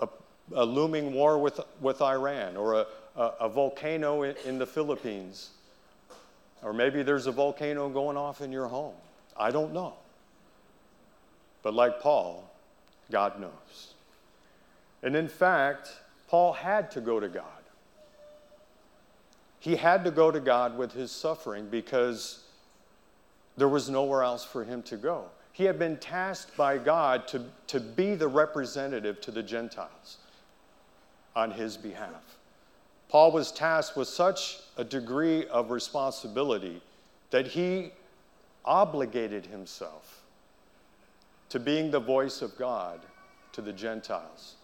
a, 0.00 0.08
a, 0.54 0.64
looming 0.64 1.14
war 1.14 1.38
with, 1.38 1.60
with 1.80 2.02
Iran 2.02 2.56
or 2.56 2.74
a, 2.74 2.86
a, 3.16 3.22
a 3.40 3.48
volcano 3.48 4.24
in, 4.24 4.34
in 4.44 4.58
the 4.58 4.66
Philippines, 4.66 5.50
or 6.62 6.72
maybe 6.74 7.02
there's 7.02 7.26
a 7.26 7.32
volcano 7.32 7.88
going 7.88 8.16
off 8.16 8.42
in 8.42 8.52
your 8.52 8.66
home. 8.66 8.94
I 9.36 9.50
don't 9.50 9.72
know. 9.72 9.94
But 11.62 11.72
like 11.72 12.00
Paul, 12.00 12.50
God 13.10 13.40
knows. 13.40 13.94
And 15.02 15.14
in 15.14 15.28
fact, 15.28 15.92
Paul 16.28 16.52
had 16.52 16.90
to 16.92 17.00
go 17.00 17.20
to 17.20 17.28
God. 17.28 17.44
He 19.60 19.76
had 19.76 20.04
to 20.04 20.10
go 20.10 20.30
to 20.30 20.40
God 20.40 20.76
with 20.78 20.92
his 20.92 21.10
suffering 21.10 21.68
because 21.68 22.44
there 23.56 23.68
was 23.68 23.90
nowhere 23.90 24.22
else 24.22 24.44
for 24.44 24.64
him 24.64 24.82
to 24.84 24.96
go. 24.96 25.24
He 25.52 25.64
had 25.64 25.78
been 25.78 25.96
tasked 25.96 26.56
by 26.56 26.78
God 26.78 27.26
to, 27.28 27.44
to 27.66 27.80
be 27.80 28.14
the 28.14 28.28
representative 28.28 29.20
to 29.22 29.32
the 29.32 29.42
Gentiles 29.42 30.18
on 31.34 31.50
his 31.50 31.76
behalf. 31.76 32.36
Paul 33.08 33.32
was 33.32 33.50
tasked 33.50 33.96
with 33.96 34.06
such 34.06 34.58
a 34.76 34.84
degree 34.84 35.46
of 35.46 35.70
responsibility 35.70 36.80
that 37.30 37.48
he 37.48 37.92
obligated 38.64 39.46
himself 39.46 40.22
to 41.48 41.58
being 41.58 41.90
the 41.90 42.00
voice 42.00 42.42
of 42.42 42.56
God 42.56 43.00
to 43.52 43.62
the 43.62 43.72
Gentiles. 43.72 44.57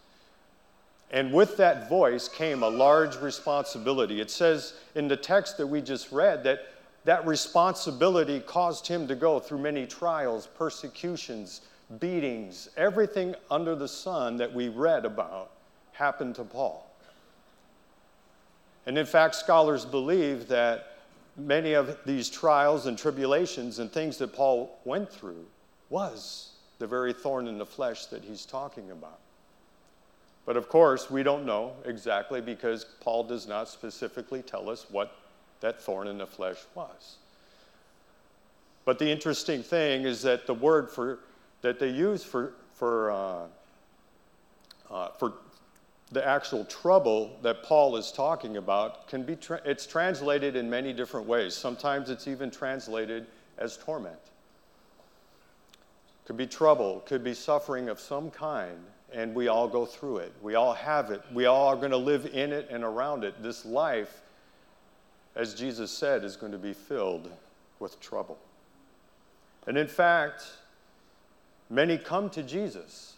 And 1.11 1.33
with 1.33 1.57
that 1.59 1.89
voice 1.89 2.29
came 2.29 2.63
a 2.63 2.69
large 2.69 3.17
responsibility. 3.17 4.21
It 4.21 4.31
says 4.31 4.75
in 4.95 5.07
the 5.07 5.17
text 5.17 5.57
that 5.59 5.67
we 5.67 5.81
just 5.81 6.11
read 6.11 6.43
that 6.45 6.67
that 7.05 7.27
responsibility 7.27 8.41
caused 8.41 8.87
him 8.87 9.07
to 9.09 9.15
go 9.15 9.39
through 9.39 9.59
many 9.59 9.87
trials, 9.87 10.47
persecutions, 10.47 11.61
beatings, 12.01 12.71
everything 12.77 13.35
under 13.51 13.75
the 13.75 13.89
sun 13.89 14.39
that 14.39 14.53
we 14.53 14.69
read 14.69 15.05
about 15.05 15.51
happened 15.93 16.35
to 16.37 16.45
Paul. 16.45 16.91
And 18.87 18.99
in 18.99 19.07
fact, 19.07 19.35
scholars 19.35 19.85
believe 19.85 20.49
that 20.49 20.99
many 21.37 21.75
of 21.75 21.99
these 22.05 22.29
trials 22.29 22.87
and 22.87 22.99
tribulations 22.99 23.79
and 23.79 23.91
things 23.93 24.19
that 24.19 24.33
Paul 24.33 24.79
went 24.85 25.11
through 25.11 25.47
was 25.91 26.53
the 26.79 26.87
very 26.87 27.13
thorn 27.13 27.47
in 27.49 27.59
the 27.59 27.67
flesh 27.67 28.07
that 28.07 28.25
he's 28.25 28.45
talking 28.47 28.91
about. 28.91 29.19
But 30.47 30.57
of 30.57 30.69
course, 30.69 31.11
we 31.11 31.23
don't 31.23 31.47
know 31.47 31.73
exactly 31.85 32.41
because 32.41 32.85
Paul 33.01 33.25
does 33.25 33.47
not 33.47 33.69
specifically 33.69 34.43
tell 34.43 34.69
us 34.69 34.87
what 34.91 35.17
that 35.61 35.81
thorn 35.81 36.07
in 36.07 36.19
the 36.19 36.27
flesh 36.27 36.59
was. 36.75 37.17
But 38.85 38.99
the 38.99 39.11
interesting 39.11 39.63
thing 39.63 40.03
is 40.03 40.21
that 40.23 40.47
the 40.47 40.55
word 40.55 40.91
for, 40.91 41.21
that 41.63 41.79
they 41.79 41.89
use 41.89 42.23
for, 42.23 42.53
for, 42.75 43.11
uh, 43.11 43.43
uh, 44.91 45.09
for 45.19 45.33
the 46.13 46.27
actual 46.27 46.67
trouble 46.67 47.39
that 47.43 47.63
Paul 47.63 47.97
is 47.97 48.13
talking 48.13 48.59
about 48.59 49.09
can 49.09 49.23
be 49.23 49.37
tra- 49.37 49.63
it's 49.65 49.87
translated 49.87 50.55
in 50.55 50.69
many 50.69 50.93
different 50.93 51.27
ways. 51.27 51.55
Sometimes 51.55 52.11
it's 52.11 52.29
even 52.29 52.51
translated 52.51 53.27
as 53.57 53.79
torment. 53.79 54.19
Could 56.27 56.37
be 56.37 56.47
trouble, 56.47 57.03
could 57.07 57.25
be 57.25 57.35
suffering 57.35 57.89
of 57.89 57.99
some 57.99 58.31
kind, 58.31 58.79
and 59.15 59.35
we 59.35 59.49
all 59.49 59.69
go 59.69 59.87
through 59.87 60.19
it. 60.19 60.33
We 60.43 60.55
all 60.55 60.75
have 60.75 61.11
it. 61.11 61.23
We 61.33 61.47
all 61.47 61.69
are 61.69 61.77
going 61.77 61.93
to 61.93 61.97
live 61.97 62.27
in 62.27 62.53
it 62.53 62.69
and 62.71 62.85
around 62.85 63.25
it. 63.25 63.43
This 63.43 63.65
life 63.65 64.23
as 65.37 65.55
Jesus 65.55 65.91
said, 65.91 66.25
is 66.25 66.37
going 66.37 66.53
to 66.53 66.59
be 66.59 66.73
filled 66.73 67.31
with 67.81 68.01
trouble. 68.01 68.39
And 69.67 69.77
in 69.77 69.89
fact, 69.89 70.45
many 71.69 71.99
come 71.99 72.31
to 72.31 72.43
Jesus 72.43 73.15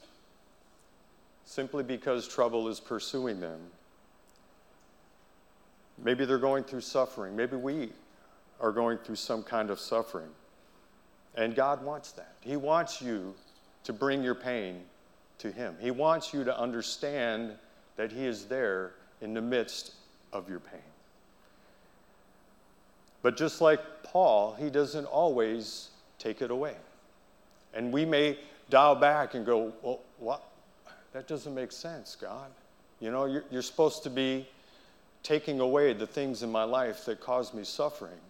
simply 1.45 1.83
because 1.83 2.27
trouble 2.27 2.69
is 2.69 2.81
pursuing 2.81 3.41
them. 3.41 3.61
Maybe 6.03 6.25
they're 6.25 6.39
going 6.39 6.65
through 6.65 6.83
suffering. 6.83 7.37
Maybe 7.37 7.57
we 7.57 7.91
are 8.61 8.73
going 8.73 8.99
through 8.99 9.17
some 9.17 9.43
kind 9.43 9.71
of 9.71 9.79
suffering. 9.79 10.29
And 11.35 11.55
God 11.55 11.85
wants 11.85 12.13
that. 12.13 12.35
He 12.41 12.57
wants 12.57 13.03
you 13.03 13.35
to 13.85 13.93
bring 13.93 14.23
your 14.23 14.35
pain 14.35 14.81
to 15.39 15.51
Him. 15.51 15.77
He 15.81 15.91
wants 15.91 16.33
you 16.33 16.45
to 16.45 16.59
understand 16.59 17.53
that 17.97 18.13
He 18.13 18.27
is 18.27 18.45
there 18.47 18.93
in 19.21 19.35
the 19.35 19.43
midst 19.43 19.95
of 20.33 20.49
your 20.49 20.61
pain. 20.61 20.81
But 23.23 23.37
just 23.37 23.61
like 23.61 23.81
Paul, 24.05 24.55
he 24.59 24.71
doesn't 24.71 25.07
always 25.07 25.89
take 26.19 26.43
it 26.43 26.51
away. 26.51 26.77
And 27.75 27.93
we 27.93 28.05
may 28.05 28.39
dial 28.71 28.95
back 28.95 29.35
and 29.35 29.45
go, 29.45 29.73
well, 29.83 30.01
what? 30.19 30.43
That 31.13 31.27
doesn't 31.27 31.55
make 31.55 31.73
sense, 31.73 32.15
God. 32.15 32.51
You 33.01 33.11
know, 33.11 33.25
you're, 33.25 33.45
you're 33.51 33.63
supposed 33.63 34.03
to 34.05 34.11
be 34.11 34.49
taking 35.23 35.61
away 35.61 35.93
the 35.93 36.07
things 36.07 36.43
in 36.43 36.53
my 36.53 36.63
life 36.63 37.05
that 37.07 37.21
cause 37.21 37.53
me 37.53 37.65
suffering. 37.65 38.21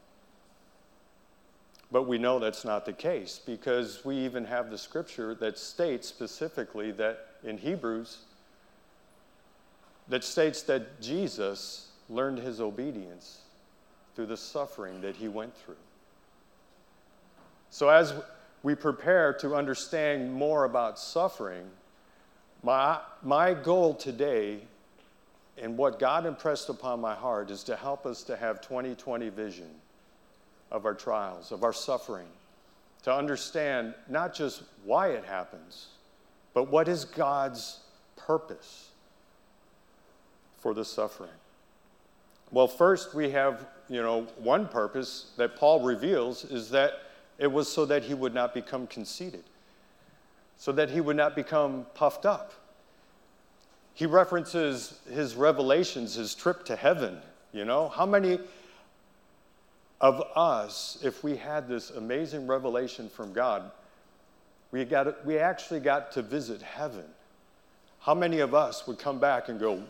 But 1.93 2.05
we 2.05 2.19
know 2.19 2.38
that's 2.38 2.64
not 2.64 2.85
the 2.85 2.93
case 2.93 3.40
because 3.45 4.05
we 4.05 4.16
even 4.16 4.45
have 4.45 4.71
the 4.71 4.78
scripture 4.78 5.35
that 5.37 5.59
states 5.59 6.09
specifically 6.09 6.90
that 6.93 7.26
in 7.45 7.59
Hebrews, 7.59 8.19
that 10.09 10.25
states 10.25 10.62
that 10.62 11.00
Jesus 11.00 11.88
learned 12.09 12.38
his 12.38 12.61
obedience 12.61 13.40
through 14.14 14.26
the 14.26 14.37
suffering 14.37 15.00
that 15.02 15.16
he 15.16 15.28
went 15.28 15.57
through. 15.57 15.76
So, 17.71 17.88
as 17.88 18.14
we 18.62 18.75
prepare 18.75 19.33
to 19.35 19.55
understand 19.55 20.33
more 20.33 20.64
about 20.64 20.99
suffering, 20.99 21.66
my, 22.62 22.99
my 23.23 23.55
goal 23.55 23.95
today 23.95 24.61
and 25.59 25.76
what 25.76 25.99
God 25.99 26.26
impressed 26.26 26.69
upon 26.69 27.00
my 27.00 27.14
heart 27.14 27.50
is 27.50 27.62
to 27.64 27.76
help 27.76 28.07
us 28.07 28.23
to 28.25 28.37
have 28.37 28.61
2020 28.61 29.28
vision 29.28 29.71
of 30.71 30.85
our 30.85 30.95
trials, 30.95 31.53
of 31.53 31.63
our 31.63 31.73
suffering, 31.73 32.27
to 33.03 33.13
understand 33.13 33.95
not 34.09 34.35
just 34.35 34.63
why 34.85 35.09
it 35.09 35.25
happens, 35.25 35.89
but 36.55 36.71
what 36.71 36.89
is 36.89 37.05
God's 37.05 37.81
purpose 38.17 38.91
for 40.59 40.75
the 40.75 40.85
suffering. 40.85 41.31
Well, 42.51 42.67
first 42.67 43.15
we 43.15 43.31
have 43.31 43.67
you 43.89 44.03
know, 44.03 44.23
one 44.39 44.67
purpose 44.67 45.33
that 45.37 45.57
Paul 45.57 45.81
reveals 45.81 46.45
is 46.45 46.71
that 46.71 46.95
it 47.39 47.51
was 47.51 47.71
so 47.71 47.85
that 47.87 48.03
he 48.03 48.15
would 48.15 48.35
not 48.35 48.55
become 48.55 48.87
conceited, 48.87 49.45
so 50.57 50.73
that 50.73 50.91
he 50.91 51.01
would 51.01 51.17
not 51.17 51.37
become 51.37 51.87
puffed 51.95 52.27
up. 52.27 52.53
He 53.95 54.07
references 54.07 54.99
his 55.11 55.35
revelations, 55.37 56.15
his 56.15 56.35
trip 56.35 56.65
to 56.67 56.77
heaven. 56.77 57.19
You 57.53 57.65
know, 57.65 57.89
how 57.89 58.07
many 58.07 58.41
of 60.00 60.23
us, 60.35 60.99
if 61.03 61.25
we 61.25 61.37
had 61.37 61.69
this 61.69 61.91
amazing 61.91 62.47
revelation 62.47 63.09
from 63.09 63.33
God, 63.33 63.71
we, 64.71 64.85
got, 64.85 65.25
we 65.25 65.38
actually 65.38 65.81
got 65.81 66.12
to 66.12 66.23
visit 66.23 66.61
heaven. 66.61 67.05
How 68.00 68.15
many 68.15 68.41
of 68.41 68.55
us 68.55 68.87
would 68.87 68.99
come 68.99 69.19
back 69.19 69.49
and 69.49 69.59
go, 69.59 69.83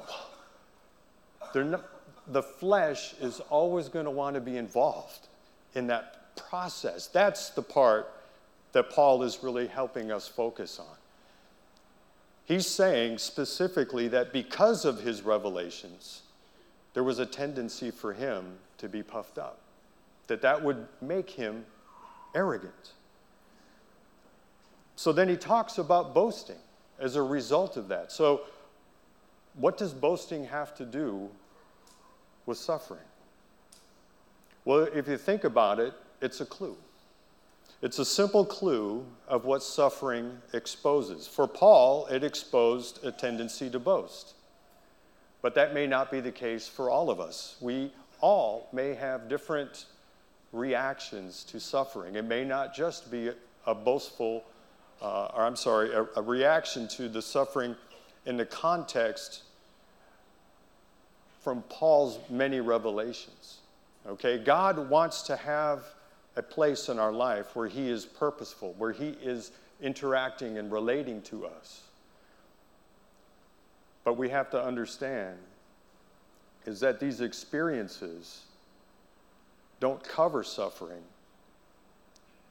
not, 1.55 1.85
the 2.29 2.43
flesh 2.43 3.15
is 3.21 3.41
always 3.51 3.89
going 3.89 4.05
to 4.05 4.11
want 4.11 4.35
to 4.35 4.41
be 4.41 4.57
involved 4.57 5.29
in 5.75 5.87
that 5.89 6.37
process. 6.37 7.07
That's 7.07 7.51
the 7.51 7.63
part 7.63 8.09
that 8.73 8.91
Paul 8.91 9.23
is 9.23 9.39
really 9.43 9.67
helping 9.67 10.13
us 10.13 10.29
focus 10.29 10.79
on. 10.79 10.97
He's 12.45 12.67
saying 12.67 13.19
specifically 13.19 14.09
that 14.09 14.33
because 14.33 14.85
of 14.85 15.01
his 15.01 15.23
revelations, 15.23 16.23
there 16.95 17.03
was 17.03 17.19
a 17.19 17.27
tendency 17.27 17.91
for 17.91 18.13
him 18.13 18.59
to 18.79 18.89
be 18.89 19.03
puffed 19.03 19.39
up, 19.39 19.59
that 20.27 20.43
that 20.43 20.63
would 20.63 20.87
make 21.01 21.31
him 21.31 21.65
arrogant. 22.35 22.93
So 24.97 25.13
then 25.13 25.29
he 25.29 25.37
talks 25.37 25.79
about 25.79 26.15
boasting 26.15 26.57
as 26.99 27.17
a 27.17 27.23
result 27.23 27.77
of 27.77 27.89
that. 27.89 28.11
So, 28.13 28.43
what 29.55 29.79
does 29.79 29.93
boasting 29.93 30.45
have 30.45 30.75
to 30.77 30.85
do 30.85 31.31
with 32.45 32.59
suffering? 32.59 33.01
Well, 34.65 34.89
if 34.93 35.09
you 35.09 35.17
think 35.17 35.45
about 35.45 35.79
it, 35.79 35.95
it's 36.21 36.41
a 36.41 36.47
clue. 36.47 36.77
It's 37.83 37.99
a 37.99 38.05
simple 38.05 38.45
clue 38.45 39.05
of 39.29 39.45
what 39.45 39.63
suffering 39.63 40.39
exposes. 40.53 41.27
For 41.27 41.47
Paul, 41.47 42.07
it 42.07 42.25
exposed 42.25 43.05
a 43.05 43.13
tendency 43.13 43.71
to 43.71 43.79
boast. 43.79 44.35
But 45.43 45.55
that 45.55 45.75
may 45.75 45.87
not 45.87 46.11
be 46.11 46.21
the 46.21 46.33
case 46.33 46.67
for 46.67 46.91
all 46.91 47.11
of 47.11 47.21
us. 47.21 47.57
We 47.61 47.93
all 48.21 48.69
may 48.73 48.95
have 48.95 49.29
different 49.29 49.87
reactions 50.57 51.45
to 51.45 51.61
suffering. 51.61 52.17
It 52.17 52.25
may 52.25 52.45
not 52.45 52.75
just 52.75 53.11
be 53.11 53.31
a 53.67 53.75
boastful, 53.75 54.45
uh, 55.03 55.29
or 55.35 55.43
I'm 55.43 55.57
sorry, 55.57 55.93
a, 55.93 56.07
a 56.17 56.23
reaction 56.23 56.89
to 56.89 57.09
the 57.09 57.23
suffering 57.23 57.77
in 58.25 58.37
the 58.37 58.47
context 58.47 59.43
from 61.43 61.63
Paul's 61.63 62.19
many 62.29 62.61
revelations. 62.61 63.59
Okay, 64.09 64.39
God 64.39 64.91
wants 64.91 65.23
to 65.23 65.37
have 65.37 65.85
a 66.37 66.43
place 66.43 66.89
in 66.89 66.99
our 66.99 67.13
life 67.13 67.55
where 67.55 67.69
He 67.69 67.89
is 67.89 68.05
purposeful, 68.05 68.75
where 68.79 68.93
He 68.93 69.17
is 69.23 69.53
interacting 69.81 70.59
and 70.59 70.73
relating 70.73 71.23
to 71.23 71.47
us. 71.47 71.83
But 74.05 74.17
we 74.17 74.29
have 74.29 74.51
to 74.51 74.63
understand 74.63 75.37
is 76.67 76.81
that 76.81 77.01
these 77.01 77.21
experiences 77.21 78.43
don't 79.81 80.03
cover 80.03 80.43
suffering, 80.43 81.03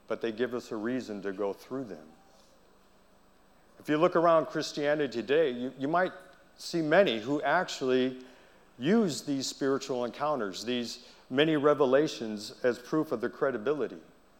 but 0.08 0.22
they 0.22 0.32
give 0.32 0.54
us 0.54 0.72
a 0.72 0.76
reason 0.76 1.22
to 1.24 1.32
go 1.32 1.54
through 1.54 1.86
them. 1.86 2.06
If 3.80 3.90
you 3.90 3.98
look 3.98 4.16
around 4.16 4.48
Christianity 4.48 5.12
today, 5.22 5.52
you, 5.52 5.74
you 5.78 5.88
might 5.88 6.12
see 6.58 6.82
many 6.82 7.20
who 7.20 7.42
actually 7.42 8.18
use 8.80 9.22
these 9.22 9.48
spiritual 9.48 10.06
encounters, 10.06 10.64
these 10.64 11.00
many 11.30 11.56
revelations 11.56 12.54
as 12.64 12.78
proof 12.78 13.12
of 13.12 13.22
their 13.22 13.30
credibility. 13.30 13.98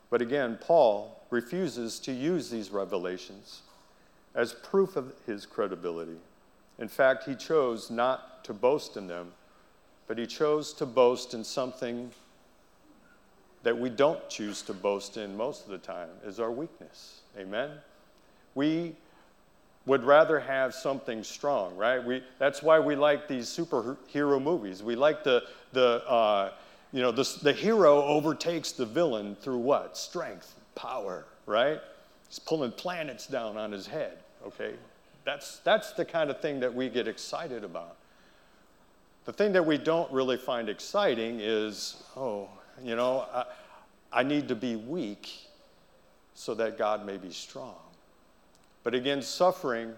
But 0.10 0.22
again, 0.22 0.58
Paul 0.62 1.22
refuses 1.30 2.00
to 2.00 2.12
use 2.12 2.50
these 2.50 2.70
revelations 2.70 3.62
as 4.34 4.54
proof 4.54 4.96
of 4.96 5.14
his 5.26 5.46
credibility. 5.46 6.18
In 6.78 6.88
fact, 6.88 7.24
he 7.24 7.36
chose 7.36 7.90
not 7.90 8.44
to 8.44 8.54
boast 8.54 8.98
in 8.98 9.08
them, 9.08 9.32
but 10.08 10.18
he 10.18 10.28
chose 10.28 10.74
to 10.74 10.86
boast 10.86 11.34
in 11.34 11.44
something 11.44 12.12
that 13.66 13.76
we 13.76 13.90
don't 13.90 14.30
choose 14.30 14.62
to 14.62 14.74
boast 14.74 15.18
in 15.18 15.36
most 15.36 15.66
of 15.66 15.72
the 15.72 15.80
time 15.80 16.10
is 16.24 16.40
our 16.40 16.52
weakness. 16.52 17.22
Amen. 17.36 17.72
We 18.54 18.96
would 19.88 20.04
rather 20.04 20.40
have 20.40 20.76
something 20.76 21.24
strong, 21.24 21.76
right? 21.76 22.04
We, 22.04 22.24
that's 22.38 22.62
why 22.62 22.80
we 22.80 22.96
like 22.96 23.28
these 23.28 23.48
superhero 23.48 24.40
movies. 24.40 24.84
We 24.84 24.96
like 24.96 25.24
the, 25.24 25.46
the 25.74 26.08
uh, 26.08 26.52
you 26.94 27.02
know, 27.02 27.12
the, 27.12 27.28
the 27.42 27.54
hero 27.54 28.04
overtakes 28.04 28.72
the 28.72 28.86
villain 28.86 29.36
through 29.42 29.58
what? 29.58 29.98
Strength, 29.98 30.54
power, 30.76 31.26
right? 31.48 31.82
He's 32.30 32.38
pulling 32.38 32.72
planets 32.72 33.26
down 33.26 33.58
on 33.58 33.72
his 33.72 33.88
head, 33.88 34.20
okay? 34.46 34.76
That's, 35.24 35.58
that's 35.64 35.92
the 35.94 36.06
kind 36.06 36.30
of 36.30 36.40
thing 36.40 36.60
that 36.60 36.74
we 36.74 36.88
get 36.88 37.08
excited 37.08 37.64
about. 37.64 37.96
The 39.26 39.34
thing 39.34 39.54
that 39.54 39.66
we 39.66 39.80
don't 39.80 40.12
really 40.12 40.38
find 40.38 40.70
exciting 40.70 41.40
is, 41.42 42.04
oh, 42.16 42.48
you 42.84 42.96
know, 42.96 43.26
I, 43.34 43.46
I 44.12 44.24
need 44.24 44.48
to 44.50 44.56
be 44.56 44.76
weak 44.76 45.32
so 46.34 46.54
that 46.56 46.78
God 46.78 47.06
may 47.06 47.18
be 47.18 47.32
strong. 47.32 47.76
But 48.84 48.94
again, 48.94 49.22
suffering 49.22 49.94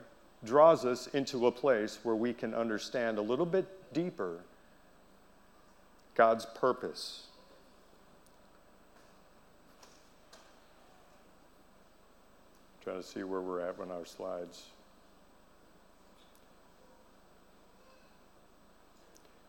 draws 0.46 0.86
us 0.86 1.08
into 1.08 1.48
a 1.48 1.52
place 1.52 2.00
where 2.04 2.16
we 2.16 2.34
can 2.34 2.54
understand 2.54 3.18
a 3.18 3.22
little 3.22 3.46
bit 3.46 3.94
deeper 3.94 4.40
God's 6.16 6.46
purpose. 6.46 7.24
trying 12.88 13.02
to 13.02 13.06
see 13.06 13.24
where 13.24 13.42
we're 13.42 13.60
at 13.60 13.78
on 13.82 13.92
our 13.92 14.06
slides. 14.06 14.64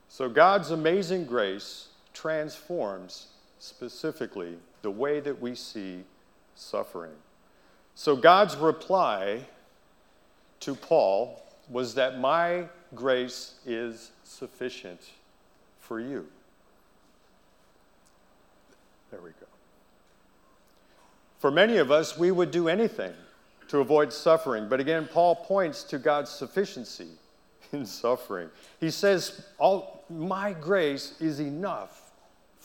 So, 0.08 0.28
God's 0.28 0.72
amazing 0.72 1.24
grace 1.24 1.87
transforms 2.20 3.28
specifically 3.60 4.56
the 4.82 4.90
way 4.90 5.20
that 5.20 5.40
we 5.40 5.54
see 5.54 6.02
suffering. 6.56 7.12
So, 7.94 8.16
God's 8.16 8.56
reply 8.56 9.40
to 10.60 10.74
Paul 10.74 11.42
was 11.68 11.94
that 11.94 12.18
my 12.18 12.64
grace 12.94 13.54
is 13.64 14.10
sufficient 14.24 15.00
for 15.80 16.00
you. 16.00 16.26
There 19.10 19.20
we 19.20 19.30
go. 19.30 19.46
For 21.38 21.50
many 21.52 21.76
of 21.76 21.92
us, 21.92 22.18
we 22.18 22.32
would 22.32 22.50
do 22.50 22.68
anything 22.68 23.12
to 23.68 23.78
avoid 23.78 24.12
suffering. 24.12 24.68
But 24.68 24.80
again, 24.80 25.08
Paul 25.12 25.36
points 25.36 25.84
to 25.84 25.98
God's 25.98 26.30
sufficiency 26.30 27.08
in 27.72 27.86
suffering. 27.86 28.48
He 28.80 28.90
says, 28.90 29.46
All, 29.58 30.04
My 30.10 30.52
grace 30.52 31.14
is 31.20 31.40
enough 31.40 32.07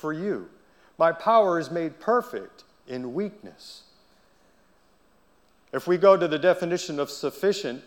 for 0.03 0.11
you. 0.11 0.49
My 0.97 1.13
power 1.13 1.57
is 1.57 1.71
made 1.71 1.97
perfect 1.97 2.65
in 2.89 3.13
weakness. 3.13 3.83
If 5.71 5.87
we 5.87 5.95
go 5.97 6.17
to 6.17 6.27
the 6.27 6.37
definition 6.37 6.99
of 6.99 7.09
sufficient, 7.09 7.81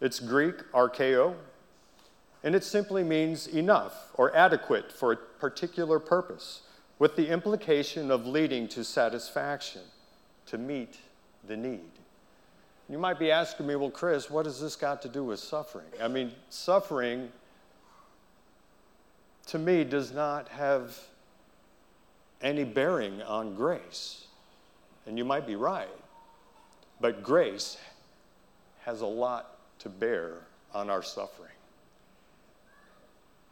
it's 0.00 0.18
Greek, 0.18 0.54
archeo, 0.72 1.34
and 2.42 2.54
it 2.54 2.64
simply 2.64 3.04
means 3.04 3.46
enough 3.48 4.12
or 4.14 4.34
adequate 4.34 4.90
for 4.90 5.12
a 5.12 5.16
particular 5.16 5.98
purpose, 5.98 6.62
with 6.98 7.16
the 7.16 7.28
implication 7.28 8.10
of 8.10 8.26
leading 8.26 8.66
to 8.68 8.82
satisfaction, 8.82 9.82
to 10.46 10.56
meet 10.56 10.96
the 11.46 11.56
need. 11.58 11.92
You 12.88 12.96
might 12.96 13.18
be 13.18 13.30
asking 13.30 13.66
me, 13.66 13.76
well, 13.76 13.90
Chris, 13.90 14.30
what 14.30 14.46
has 14.46 14.58
this 14.58 14.74
got 14.74 15.02
to 15.02 15.08
do 15.10 15.22
with 15.22 15.38
suffering? 15.38 15.92
I 16.00 16.08
mean, 16.08 16.32
suffering 16.48 17.30
to 19.48 19.58
me 19.58 19.84
does 19.84 20.14
not 20.14 20.48
have 20.48 20.98
any 22.42 22.64
bearing 22.64 23.22
on 23.22 23.54
grace. 23.54 24.26
And 25.06 25.18
you 25.18 25.24
might 25.24 25.46
be 25.46 25.56
right. 25.56 25.88
But 27.00 27.22
grace 27.22 27.76
has 28.84 29.00
a 29.00 29.06
lot 29.06 29.56
to 29.80 29.88
bear 29.88 30.34
on 30.74 30.90
our 30.90 31.02
suffering. 31.02 31.48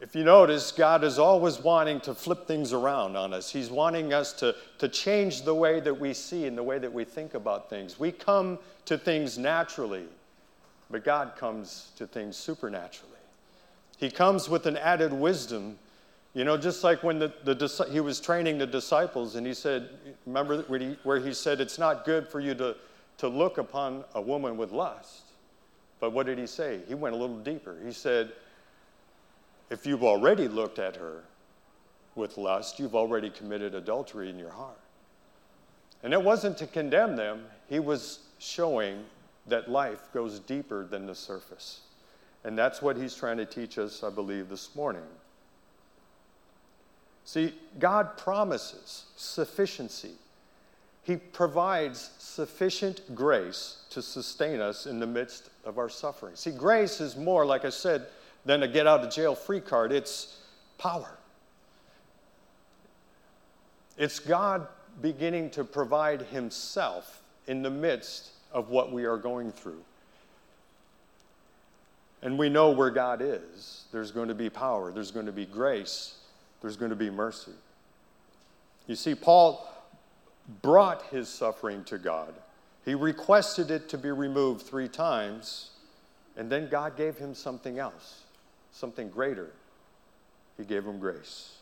If 0.00 0.14
you 0.14 0.24
notice, 0.24 0.72
God 0.72 1.04
is 1.04 1.18
always 1.18 1.58
wanting 1.58 2.00
to 2.02 2.14
flip 2.14 2.46
things 2.46 2.72
around 2.72 3.16
on 3.16 3.34
us. 3.34 3.52
He's 3.52 3.68
wanting 3.68 4.14
us 4.14 4.32
to, 4.34 4.54
to 4.78 4.88
change 4.88 5.42
the 5.42 5.54
way 5.54 5.78
that 5.80 5.92
we 5.92 6.14
see 6.14 6.46
and 6.46 6.56
the 6.56 6.62
way 6.62 6.78
that 6.78 6.90
we 6.90 7.04
think 7.04 7.34
about 7.34 7.68
things. 7.68 8.00
We 8.00 8.10
come 8.10 8.58
to 8.86 8.96
things 8.96 9.36
naturally, 9.36 10.06
but 10.90 11.04
God 11.04 11.32
comes 11.36 11.90
to 11.96 12.06
things 12.06 12.38
supernaturally. 12.38 13.10
He 13.98 14.10
comes 14.10 14.48
with 14.48 14.64
an 14.64 14.78
added 14.78 15.12
wisdom. 15.12 15.78
You 16.32 16.44
know, 16.44 16.56
just 16.56 16.84
like 16.84 17.02
when 17.02 17.18
the, 17.18 17.32
the, 17.44 17.88
he 17.90 18.00
was 18.00 18.20
training 18.20 18.58
the 18.58 18.66
disciples 18.66 19.34
and 19.34 19.46
he 19.46 19.52
said, 19.54 19.88
remember 20.26 20.62
where 20.62 20.78
he, 20.78 20.96
where 21.02 21.18
he 21.18 21.34
said, 21.34 21.60
it's 21.60 21.78
not 21.78 22.04
good 22.04 22.28
for 22.28 22.38
you 22.38 22.54
to, 22.54 22.76
to 23.18 23.28
look 23.28 23.58
upon 23.58 24.04
a 24.14 24.20
woman 24.20 24.56
with 24.56 24.70
lust. 24.70 25.22
But 25.98 26.12
what 26.12 26.26
did 26.26 26.38
he 26.38 26.46
say? 26.46 26.80
He 26.86 26.94
went 26.94 27.14
a 27.14 27.18
little 27.18 27.38
deeper. 27.38 27.76
He 27.84 27.92
said, 27.92 28.32
if 29.70 29.86
you've 29.86 30.04
already 30.04 30.46
looked 30.46 30.78
at 30.78 30.96
her 30.96 31.24
with 32.14 32.38
lust, 32.38 32.78
you've 32.78 32.94
already 32.94 33.30
committed 33.30 33.74
adultery 33.74 34.30
in 34.30 34.38
your 34.38 34.50
heart. 34.50 34.78
And 36.02 36.12
it 36.12 36.22
wasn't 36.22 36.56
to 36.58 36.66
condemn 36.66 37.16
them, 37.16 37.44
he 37.68 37.78
was 37.78 38.20
showing 38.38 39.04
that 39.48 39.70
life 39.70 40.00
goes 40.14 40.38
deeper 40.38 40.86
than 40.86 41.06
the 41.06 41.14
surface. 41.14 41.80
And 42.44 42.56
that's 42.56 42.80
what 42.80 42.96
he's 42.96 43.14
trying 43.14 43.36
to 43.36 43.44
teach 43.44 43.78
us, 43.78 44.02
I 44.02 44.10
believe, 44.10 44.48
this 44.48 44.74
morning. 44.74 45.02
See, 47.24 47.54
God 47.78 48.16
promises 48.16 49.04
sufficiency 49.16 50.12
he 51.02 51.16
provides 51.16 52.10
sufficient 52.18 53.14
grace 53.14 53.78
to 53.90 54.02
sustain 54.02 54.60
us 54.60 54.86
in 54.86 55.00
the 55.00 55.06
midst 55.06 55.50
of 55.64 55.78
our 55.78 55.88
suffering. 55.88 56.36
See, 56.36 56.50
grace 56.50 57.00
is 57.00 57.16
more, 57.16 57.46
like 57.46 57.64
I 57.64 57.70
said, 57.70 58.06
than 58.44 58.62
a 58.62 58.68
get 58.68 58.86
out 58.86 59.00
of 59.00 59.12
jail 59.12 59.34
free 59.34 59.60
card, 59.60 59.92
it's 59.92 60.38
power. 60.78 61.18
It's 63.96 64.18
God 64.18 64.66
beginning 65.02 65.50
to 65.50 65.64
provide 65.64 66.22
Himself 66.22 67.22
in 67.46 67.62
the 67.62 67.70
midst 67.70 68.30
of 68.52 68.68
what 68.68 68.92
we 68.92 69.04
are 69.04 69.16
going 69.16 69.52
through. 69.52 69.82
And 72.22 72.38
we 72.38 72.50
know 72.50 72.70
where 72.70 72.90
God 72.90 73.20
is. 73.22 73.84
There's 73.90 74.10
going 74.10 74.28
to 74.28 74.34
be 74.34 74.50
power, 74.50 74.92
there's 74.92 75.10
going 75.10 75.26
to 75.26 75.32
be 75.32 75.46
grace, 75.46 76.19
there's 76.60 76.76
going 76.76 76.90
to 76.90 76.96
be 76.96 77.10
mercy. 77.10 77.52
You 78.86 78.96
see, 78.96 79.14
Paul 79.14 79.66
brought 80.62 81.02
his 81.06 81.28
suffering 81.28 81.84
to 81.84 81.98
God. 81.98 82.34
He 82.84 82.94
requested 82.94 83.70
it 83.70 83.88
to 83.90 83.98
be 83.98 84.10
removed 84.10 84.66
three 84.66 84.88
times, 84.88 85.70
and 86.36 86.50
then 86.50 86.68
God 86.68 86.96
gave 86.96 87.16
him 87.16 87.34
something 87.34 87.78
else, 87.78 88.22
something 88.72 89.08
greater. 89.10 89.50
He 90.56 90.64
gave 90.64 90.84
him 90.84 90.98
grace. 90.98 91.56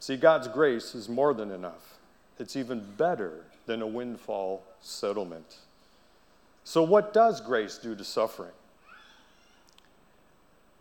See, 0.00 0.16
God's 0.16 0.48
grace 0.48 0.94
is 0.94 1.08
more 1.08 1.34
than 1.34 1.50
enough, 1.50 1.98
it's 2.38 2.56
even 2.56 2.84
better 2.96 3.44
than 3.66 3.82
a 3.82 3.86
windfall 3.86 4.62
settlement. 4.80 5.56
So, 6.64 6.82
what 6.82 7.12
does 7.12 7.40
grace 7.40 7.78
do 7.78 7.94
to 7.94 8.04
suffering? 8.04 8.52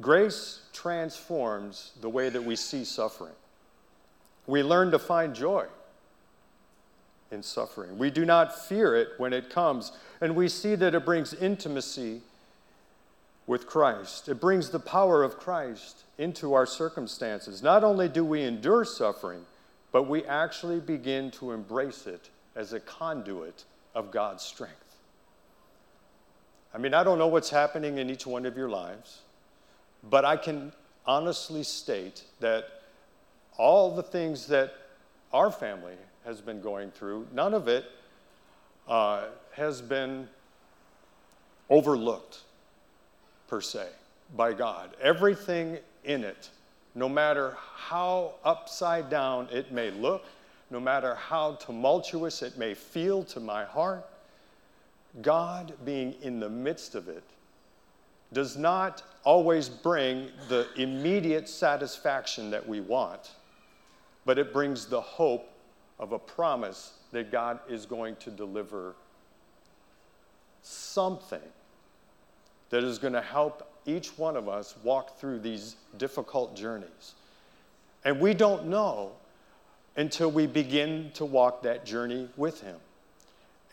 Grace 0.01 0.61
transforms 0.81 1.91
the 1.99 2.09
way 2.09 2.29
that 2.29 2.43
we 2.43 2.55
see 2.55 2.85
suffering. 2.85 3.33
We 4.47 4.63
learn 4.63 4.91
to 4.91 4.99
find 4.99 5.35
joy 5.35 5.65
in 7.31 7.43
suffering. 7.43 7.97
We 7.97 8.09
do 8.09 8.25
not 8.25 8.57
fear 8.67 8.95
it 8.95 9.09
when 9.17 9.33
it 9.33 9.49
comes, 9.49 9.91
and 10.21 10.35
we 10.35 10.47
see 10.47 10.75
that 10.75 10.95
it 10.95 11.05
brings 11.05 11.33
intimacy 11.33 12.21
with 13.45 13.67
Christ. 13.67 14.29
It 14.29 14.39
brings 14.39 14.69
the 14.69 14.79
power 14.79 15.21
of 15.21 15.37
Christ 15.37 16.03
into 16.17 16.53
our 16.53 16.65
circumstances. 16.65 17.61
Not 17.61 17.83
only 17.83 18.07
do 18.07 18.23
we 18.23 18.41
endure 18.43 18.85
suffering, 18.85 19.45
but 19.91 20.03
we 20.03 20.23
actually 20.25 20.79
begin 20.79 21.29
to 21.31 21.51
embrace 21.51 22.07
it 22.07 22.29
as 22.55 22.71
a 22.71 22.79
conduit 22.79 23.65
of 23.93 24.11
God's 24.11 24.43
strength. 24.43 24.95
I 26.73 26.77
mean, 26.77 26.93
I 26.93 27.03
don't 27.03 27.17
know 27.17 27.27
what's 27.27 27.49
happening 27.49 27.97
in 27.97 28.09
each 28.09 28.25
one 28.25 28.45
of 28.45 28.55
your 28.55 28.69
lives, 28.69 29.19
but 30.03 30.25
I 30.25 30.37
can 30.37 30.71
honestly 31.05 31.63
state 31.63 32.23
that 32.39 32.65
all 33.57 33.95
the 33.95 34.03
things 34.03 34.47
that 34.47 34.73
our 35.33 35.51
family 35.51 35.95
has 36.25 36.41
been 36.41 36.61
going 36.61 36.91
through, 36.91 37.27
none 37.33 37.53
of 37.53 37.67
it 37.67 37.85
uh, 38.87 39.25
has 39.51 39.81
been 39.81 40.27
overlooked 41.69 42.39
per 43.47 43.61
se 43.61 43.87
by 44.35 44.53
God. 44.53 44.95
Everything 45.01 45.77
in 46.03 46.23
it, 46.23 46.49
no 46.95 47.09
matter 47.09 47.57
how 47.75 48.35
upside 48.43 49.09
down 49.09 49.47
it 49.51 49.71
may 49.71 49.91
look, 49.91 50.25
no 50.71 50.79
matter 50.79 51.15
how 51.15 51.53
tumultuous 51.55 52.41
it 52.41 52.57
may 52.57 52.73
feel 52.73 53.23
to 53.23 53.39
my 53.39 53.65
heart, 53.65 54.05
God 55.21 55.73
being 55.83 56.13
in 56.21 56.39
the 56.39 56.49
midst 56.49 56.95
of 56.95 57.07
it 57.07 57.23
does 58.31 58.57
not 58.57 59.03
always 59.23 59.69
bring 59.69 60.29
the 60.47 60.67
immediate 60.75 61.49
satisfaction 61.49 62.51
that 62.51 62.67
we 62.67 62.79
want, 62.79 63.31
but 64.25 64.37
it 64.37 64.53
brings 64.53 64.85
the 64.85 65.01
hope 65.01 65.49
of 65.99 66.11
a 66.11 66.19
promise 66.19 66.93
that 67.11 67.31
God 67.31 67.59
is 67.67 67.85
going 67.85 68.15
to 68.17 68.31
deliver 68.31 68.95
something 70.61 71.39
that 72.69 72.83
is 72.83 72.99
going 72.99 73.13
to 73.13 73.21
help 73.21 73.67
each 73.85 74.17
one 74.17 74.35
of 74.35 74.47
us 74.47 74.75
walk 74.83 75.17
through 75.17 75.39
these 75.39 75.75
difficult 75.97 76.55
journeys. 76.55 77.15
And 78.05 78.19
we 78.19 78.33
don't 78.33 78.67
know 78.67 79.13
until 79.97 80.31
we 80.31 80.45
begin 80.47 81.11
to 81.15 81.25
walk 81.25 81.63
that 81.63 81.85
journey 81.85 82.29
with 82.37 82.61
Him. 82.61 82.77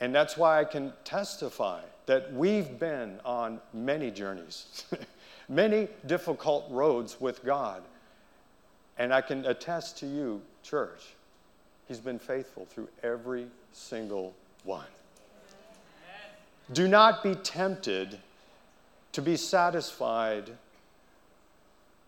And 0.01 0.15
that's 0.15 0.37
why 0.37 0.61
I 0.61 0.65
can 0.65 0.93
testify 1.05 1.81
that 2.07 2.33
we've 2.33 2.79
been 2.79 3.21
on 3.25 3.61
many 3.73 4.11
journeys, 4.11 4.85
many 5.49 5.89
difficult 6.07 6.67
roads 6.71 7.21
with 7.21 7.45
God. 7.45 7.83
And 8.99 9.13
I 9.13 9.21
can 9.21 9.45
attest 9.47 9.99
to 9.99 10.07
you, 10.07 10.41
church, 10.63 11.15
He's 11.89 12.01
been 12.01 12.19
faithful 12.19 12.67
through 12.67 12.89
every 13.03 13.47
single 13.73 14.35
one. 14.65 14.87
Do 16.73 16.89
not 16.89 17.23
be 17.23 17.37
tempted 17.37 18.19
to 19.13 19.23
be 19.23 19.37
satisfied 19.37 20.51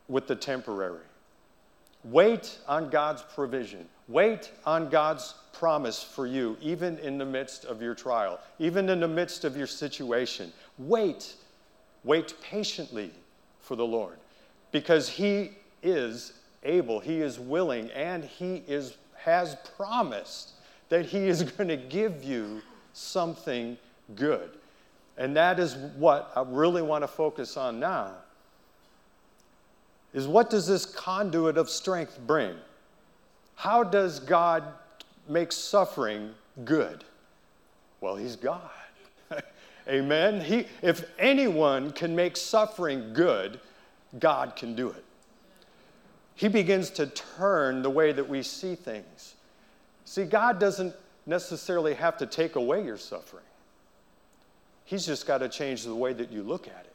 with 0.09 0.27
the 0.27 0.35
temporary. 0.35 0.99
Wait 2.05 2.59
on 2.67 2.91
God's 2.91 3.23
provision. 3.23 3.87
Wait 4.09 4.51
on 4.65 4.89
God's 4.89 5.35
promise 5.53 6.03
for 6.03 6.27
you, 6.27 6.57
even 6.61 6.99
in 6.99 7.19
the 7.19 7.25
midst 7.25 7.65
of 7.65 7.83
your 7.83 7.95
trial, 7.95 8.39
even 8.59 8.89
in 8.89 9.01
the 9.01 9.09
midst 9.09 9.45
of 9.45 9.57
your 9.57 9.67
situation. 9.67 10.53
Wait. 10.79 11.35
Wait 12.05 12.35
patiently 12.41 13.11
for 13.61 13.77
the 13.77 13.85
Lord 13.85 14.17
because 14.73 15.09
He 15.09 15.51
is 15.83 16.33
able, 16.63 17.01
He 17.01 17.21
is 17.21 17.39
willing, 17.39 17.91
and 17.91 18.25
He 18.25 18.63
is, 18.67 18.97
has 19.17 19.57
promised 19.77 20.53
that 20.89 21.07
He 21.07 21.29
is 21.29 21.43
going 21.57 21.69
to 21.69 21.77
give 21.77 22.25
you 22.25 22.63
something 22.93 23.77
good. 24.15 24.51
And 25.17 25.37
that 25.37 25.59
is 25.59 25.75
what 25.75 26.31
I 26.37 26.45
really 26.47 26.83
want 26.83 27.03
to 27.03 27.09
focus 27.09 27.57
on 27.57 27.81
now. 27.81 28.15
Is 30.19 30.27
what 30.27 30.51
does 30.51 30.67
this 30.67 30.85
conduit 30.85 31.57
of 31.57 31.71
strength 31.71 32.19
bring? 32.27 32.57
How 33.55 33.85
does 33.85 34.19
God 34.19 34.65
make 35.29 35.53
suffering 35.53 36.35
good? 36.65 37.05
Well, 38.01 38.17
He's 38.17 38.35
God. 38.35 38.69
Amen. 39.89 40.41
He, 40.41 40.67
if 40.83 41.05
anyone 41.21 41.93
can 41.93 42.17
make 42.17 42.37
suffering 42.37 43.13
good, 43.13 43.61
God 44.19 44.57
can 44.57 44.75
do 44.75 44.91
it. 44.91 45.05
He 46.35 46.49
begins 46.49 46.91
to 46.91 47.07
turn 47.07 47.83
the 47.83 47.91
way 47.91 48.11
that 48.11 48.29
we 48.29 48.43
see 48.43 48.75
things. 48.75 49.37
See, 50.05 50.25
God 50.25 50.59
doesn't 50.59 50.97
necessarily 51.27 51.95
have 51.95 52.17
to 52.17 52.27
take 52.27 52.57
away 52.57 52.85
your 52.85 52.99
suffering. 52.99 53.45
He's 54.85 55.07
just 55.07 55.29
got 55.29 55.39
to 55.39 55.49
change 55.49 55.85
the 55.85 55.95
way 55.95 56.13
that 56.13 56.33
you 56.33 56.43
look 56.43 56.67
at 56.67 56.87
it. 56.87 56.88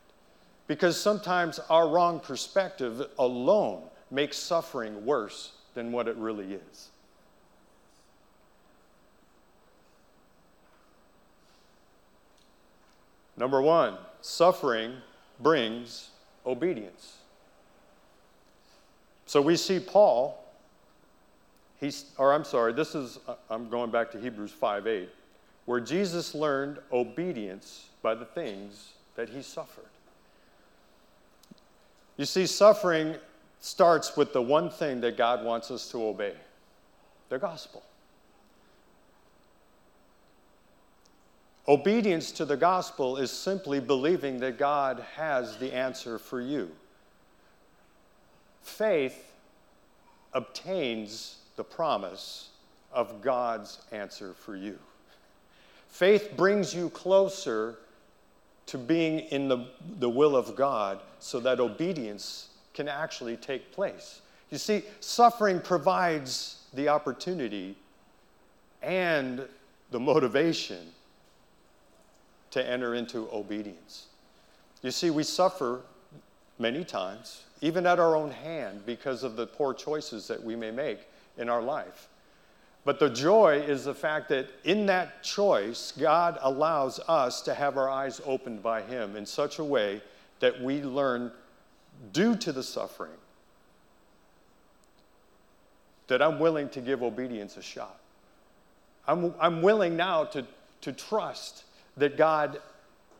Because 0.67 0.99
sometimes 0.99 1.59
our 1.69 1.87
wrong 1.87 2.19
perspective 2.19 3.05
alone 3.19 3.83
makes 4.09 4.37
suffering 4.37 5.05
worse 5.05 5.51
than 5.73 5.91
what 5.91 6.07
it 6.07 6.15
really 6.15 6.53
is. 6.53 6.89
Number 13.35 13.61
one, 13.61 13.97
suffering 14.21 14.93
brings 15.39 16.09
obedience. 16.45 17.17
So 19.25 19.41
we 19.41 19.55
see 19.55 19.79
Paul, 19.79 20.43
he's, 21.79 22.05
or 22.17 22.31
I'm 22.31 22.43
sorry, 22.43 22.73
this 22.73 22.93
is, 22.93 23.19
I'm 23.49 23.69
going 23.69 23.89
back 23.89 24.11
to 24.11 24.19
Hebrews 24.19 24.51
5 24.51 24.87
8 24.87 25.09
where 25.65 25.79
Jesus 25.79 26.35
learned 26.35 26.79
obedience 26.91 27.89
by 28.01 28.15
the 28.15 28.25
things 28.25 28.93
that 29.15 29.29
he 29.29 29.41
suffered. 29.41 29.85
You 32.17 32.25
see, 32.25 32.45
suffering 32.45 33.15
starts 33.59 34.15
with 34.15 34.33
the 34.33 34.41
one 34.41 34.69
thing 34.69 35.01
that 35.01 35.17
God 35.17 35.43
wants 35.43 35.71
us 35.71 35.89
to 35.91 36.03
obey 36.03 36.33
the 37.29 37.39
gospel. 37.39 37.81
Obedience 41.67 42.31
to 42.33 42.45
the 42.45 42.57
gospel 42.57 43.17
is 43.17 43.31
simply 43.31 43.79
believing 43.79 44.39
that 44.41 44.57
God 44.57 45.03
has 45.15 45.57
the 45.57 45.73
answer 45.73 46.19
for 46.19 46.41
you. 46.41 46.69
Faith 48.61 49.33
obtains 50.33 51.37
the 51.55 51.63
promise 51.63 52.49
of 52.91 53.21
God's 53.21 53.79
answer 53.91 54.33
for 54.33 54.55
you. 54.55 54.77
Faith 55.87 56.33
brings 56.35 56.75
you 56.75 56.89
closer 56.89 57.77
to 58.67 58.77
being 58.77 59.19
in 59.19 59.47
the, 59.47 59.67
the 59.99 60.09
will 60.09 60.35
of 60.35 60.55
God 60.55 60.99
so 61.19 61.39
that 61.41 61.59
obedience 61.59 62.49
can 62.73 62.87
actually 62.87 63.37
take 63.37 63.71
place. 63.71 64.21
You 64.49 64.57
see, 64.57 64.83
suffering 64.99 65.59
provides 65.59 66.63
the 66.73 66.89
opportunity 66.89 67.75
and 68.81 69.47
the 69.91 69.99
motivation 69.99 70.91
to 72.51 72.67
enter 72.67 72.95
into 72.95 73.27
obedience. 73.31 74.07
You 74.81 74.91
see, 74.91 75.09
we 75.09 75.23
suffer 75.23 75.81
many 76.59 76.83
times, 76.83 77.43
even 77.61 77.85
at 77.87 77.99
our 77.99 78.15
own 78.15 78.31
hand, 78.31 78.85
because 78.85 79.23
of 79.23 79.35
the 79.35 79.47
poor 79.47 79.73
choices 79.73 80.27
that 80.27 80.43
we 80.43 80.55
may 80.55 80.71
make 80.71 80.99
in 81.37 81.49
our 81.49 81.61
life. 81.61 82.07
But 82.85 82.99
the 82.99 83.09
joy 83.09 83.59
is 83.59 83.85
the 83.85 83.93
fact 83.93 84.29
that 84.29 84.49
in 84.65 84.85
that 84.87 85.23
choice, 85.23 85.93
God 85.97 86.37
allows 86.41 86.99
us 87.07 87.41
to 87.43 87.53
have 87.53 87.77
our 87.77 87.89
eyes 87.89 88.19
opened 88.25 88.61
by 88.61 88.81
Him 88.81 89.15
in 89.15 89.25
such 89.25 89.59
a 89.59 89.63
way 89.63 90.01
that 90.41 90.61
we 90.61 90.81
learn, 90.83 91.31
due 92.11 92.35
to 92.35 92.51
the 92.51 92.63
suffering, 92.63 93.11
that 96.07 96.21
I'm 96.21 96.39
willing 96.39 96.67
to 96.69 96.81
give 96.81 97.01
obedience 97.01 97.55
a 97.55 97.61
shot. 97.61 97.97
I'm, 99.07 99.33
I'm 99.39 99.61
willing 99.61 99.95
now 99.95 100.25
to, 100.25 100.45
to 100.81 100.91
trust 100.91 101.63
that 101.95 102.17
God 102.17 102.61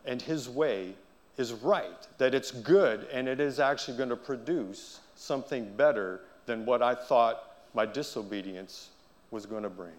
and 0.04 0.20
His 0.20 0.48
way 0.48 0.92
is 1.38 1.54
right, 1.54 2.06
that 2.18 2.34
it's 2.34 2.50
good, 2.50 3.06
and 3.10 3.26
it 3.26 3.40
is 3.40 3.58
actually 3.58 3.96
going 3.96 4.10
to 4.10 4.16
produce 4.16 5.00
something 5.14 5.74
better 5.76 6.20
than 6.44 6.66
what 6.66 6.82
I 6.82 6.94
thought 6.94 7.50
my 7.72 7.86
disobedience 7.86 8.90
was 9.34 9.46
going 9.46 9.64
to 9.64 9.68
bring. 9.68 9.92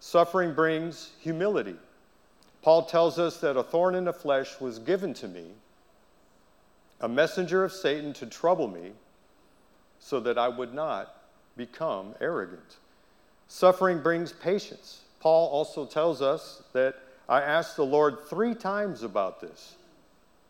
Suffering 0.00 0.52
brings 0.52 1.12
humility. 1.20 1.76
Paul 2.62 2.82
tells 2.82 3.16
us 3.18 3.38
that 3.38 3.56
a 3.56 3.62
thorn 3.62 3.94
in 3.94 4.04
the 4.04 4.12
flesh 4.12 4.60
was 4.60 4.80
given 4.80 5.14
to 5.14 5.28
me, 5.28 5.46
a 7.00 7.08
messenger 7.08 7.62
of 7.62 7.72
Satan 7.72 8.12
to 8.14 8.26
trouble 8.26 8.66
me, 8.66 8.90
so 10.00 10.18
that 10.18 10.36
I 10.36 10.48
would 10.48 10.74
not 10.74 11.14
become 11.56 12.16
arrogant. 12.20 12.78
Suffering 13.46 14.02
brings 14.02 14.32
patience. 14.32 15.02
Paul 15.20 15.48
also 15.48 15.86
tells 15.86 16.20
us 16.20 16.64
that 16.72 16.96
I 17.28 17.40
asked 17.40 17.76
the 17.76 17.86
Lord 17.86 18.18
three 18.28 18.54
times 18.54 19.04
about 19.04 19.40
this, 19.40 19.76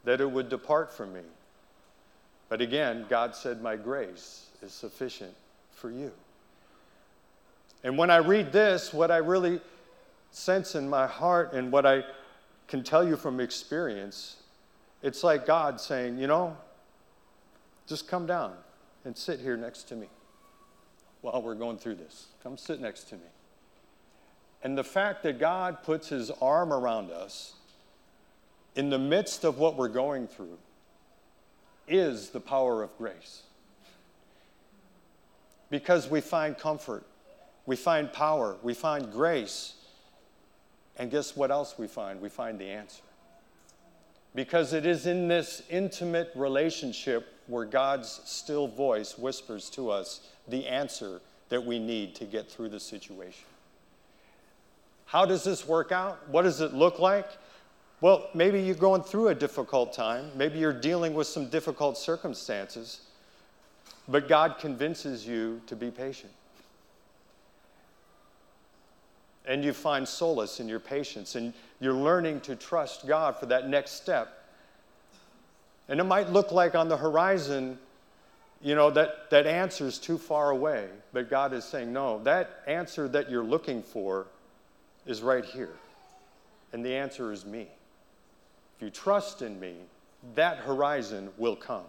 that 0.04 0.22
it 0.22 0.30
would 0.30 0.48
depart 0.48 0.90
from 0.90 1.12
me. 1.12 1.20
But 2.48 2.62
again, 2.62 3.04
God 3.10 3.34
said, 3.34 3.60
My 3.60 3.76
grace 3.76 4.46
is 4.62 4.72
sufficient 4.72 5.34
for 5.70 5.90
you. 5.90 6.12
And 7.84 7.96
when 7.96 8.10
I 8.10 8.16
read 8.16 8.52
this, 8.52 8.92
what 8.92 9.10
I 9.10 9.18
really 9.18 9.60
sense 10.30 10.74
in 10.74 10.88
my 10.88 11.06
heart 11.06 11.52
and 11.52 11.72
what 11.72 11.86
I 11.86 12.04
can 12.66 12.82
tell 12.82 13.06
you 13.06 13.16
from 13.16 13.40
experience, 13.40 14.36
it's 15.02 15.22
like 15.24 15.46
God 15.46 15.80
saying, 15.80 16.18
you 16.18 16.26
know, 16.26 16.56
just 17.86 18.08
come 18.08 18.26
down 18.26 18.54
and 19.04 19.16
sit 19.16 19.40
here 19.40 19.56
next 19.56 19.84
to 19.84 19.96
me 19.96 20.08
while 21.22 21.40
we're 21.42 21.54
going 21.54 21.78
through 21.78 21.96
this. 21.96 22.26
Come 22.42 22.56
sit 22.56 22.80
next 22.80 23.04
to 23.04 23.14
me. 23.14 23.22
And 24.62 24.76
the 24.76 24.84
fact 24.84 25.22
that 25.22 25.38
God 25.38 25.82
puts 25.82 26.08
his 26.08 26.30
arm 26.42 26.72
around 26.72 27.10
us 27.10 27.54
in 28.74 28.90
the 28.90 28.98
midst 28.98 29.44
of 29.44 29.58
what 29.58 29.76
we're 29.76 29.88
going 29.88 30.26
through 30.26 30.58
is 31.86 32.30
the 32.30 32.40
power 32.40 32.82
of 32.82 32.96
grace. 32.98 33.42
Because 35.70 36.08
we 36.08 36.20
find 36.20 36.58
comfort, 36.58 37.04
we 37.68 37.76
find 37.76 38.10
power, 38.10 38.56
we 38.62 38.72
find 38.72 39.12
grace. 39.12 39.74
And 40.96 41.10
guess 41.10 41.36
what 41.36 41.50
else 41.50 41.76
we 41.76 41.86
find? 41.86 42.18
We 42.18 42.30
find 42.30 42.58
the 42.58 42.64
answer. 42.64 43.02
Because 44.34 44.72
it 44.72 44.86
is 44.86 45.06
in 45.06 45.28
this 45.28 45.62
intimate 45.68 46.32
relationship 46.34 47.28
where 47.46 47.66
God's 47.66 48.22
still 48.24 48.68
voice 48.68 49.18
whispers 49.18 49.68
to 49.70 49.90
us 49.90 50.20
the 50.48 50.66
answer 50.66 51.20
that 51.50 51.62
we 51.62 51.78
need 51.78 52.14
to 52.14 52.24
get 52.24 52.50
through 52.50 52.70
the 52.70 52.80
situation. 52.80 53.44
How 55.04 55.26
does 55.26 55.44
this 55.44 55.68
work 55.68 55.92
out? 55.92 56.26
What 56.30 56.42
does 56.42 56.62
it 56.62 56.72
look 56.72 56.98
like? 56.98 57.28
Well, 58.00 58.30
maybe 58.32 58.62
you're 58.62 58.76
going 58.76 59.02
through 59.02 59.28
a 59.28 59.34
difficult 59.34 59.92
time. 59.92 60.30
Maybe 60.34 60.58
you're 60.58 60.72
dealing 60.72 61.12
with 61.12 61.26
some 61.26 61.50
difficult 61.50 61.98
circumstances. 61.98 63.02
But 64.08 64.26
God 64.26 64.56
convinces 64.58 65.26
you 65.26 65.60
to 65.66 65.76
be 65.76 65.90
patient. 65.90 66.32
And 69.48 69.64
you 69.64 69.72
find 69.72 70.06
solace 70.06 70.60
in 70.60 70.68
your 70.68 70.78
patience, 70.78 71.34
and 71.34 71.52
you're 71.80 71.94
learning 71.94 72.42
to 72.42 72.54
trust 72.54 73.08
God 73.08 73.36
for 73.36 73.46
that 73.46 73.68
next 73.68 73.92
step. 73.92 74.44
And 75.88 75.98
it 75.98 76.04
might 76.04 76.30
look 76.30 76.52
like 76.52 76.74
on 76.74 76.88
the 76.88 76.96
horizon, 76.96 77.78
you 78.62 78.74
know, 78.74 78.90
that, 78.90 79.30
that 79.30 79.46
answer 79.46 79.86
is 79.86 79.98
too 79.98 80.18
far 80.18 80.50
away. 80.50 80.88
But 81.12 81.30
God 81.30 81.52
is 81.52 81.64
saying, 81.64 81.92
no, 81.92 82.22
that 82.24 82.62
answer 82.66 83.08
that 83.08 83.30
you're 83.30 83.42
looking 83.42 83.82
for 83.82 84.26
is 85.06 85.22
right 85.22 85.44
here. 85.44 85.72
And 86.72 86.84
the 86.84 86.94
answer 86.94 87.32
is 87.32 87.46
me. 87.46 87.68
If 88.76 88.82
you 88.82 88.90
trust 88.90 89.42
in 89.42 89.58
me, 89.58 89.74
that 90.34 90.58
horizon 90.58 91.30
will 91.38 91.56
come. 91.56 91.84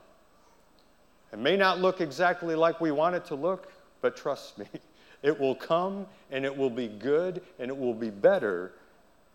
It 1.33 1.39
may 1.39 1.57
not 1.57 1.79
look 1.79 2.01
exactly 2.01 2.55
like 2.55 2.81
we 2.81 2.91
want 2.91 3.15
it 3.15 3.25
to 3.25 3.35
look, 3.35 3.71
but 4.01 4.15
trust 4.15 4.57
me, 4.57 4.65
it 5.21 5.39
will 5.39 5.55
come 5.55 6.05
and 6.31 6.45
it 6.45 6.55
will 6.55 6.69
be 6.69 6.87
good 6.87 7.41
and 7.59 7.69
it 7.69 7.77
will 7.77 7.93
be 7.93 8.09
better 8.09 8.73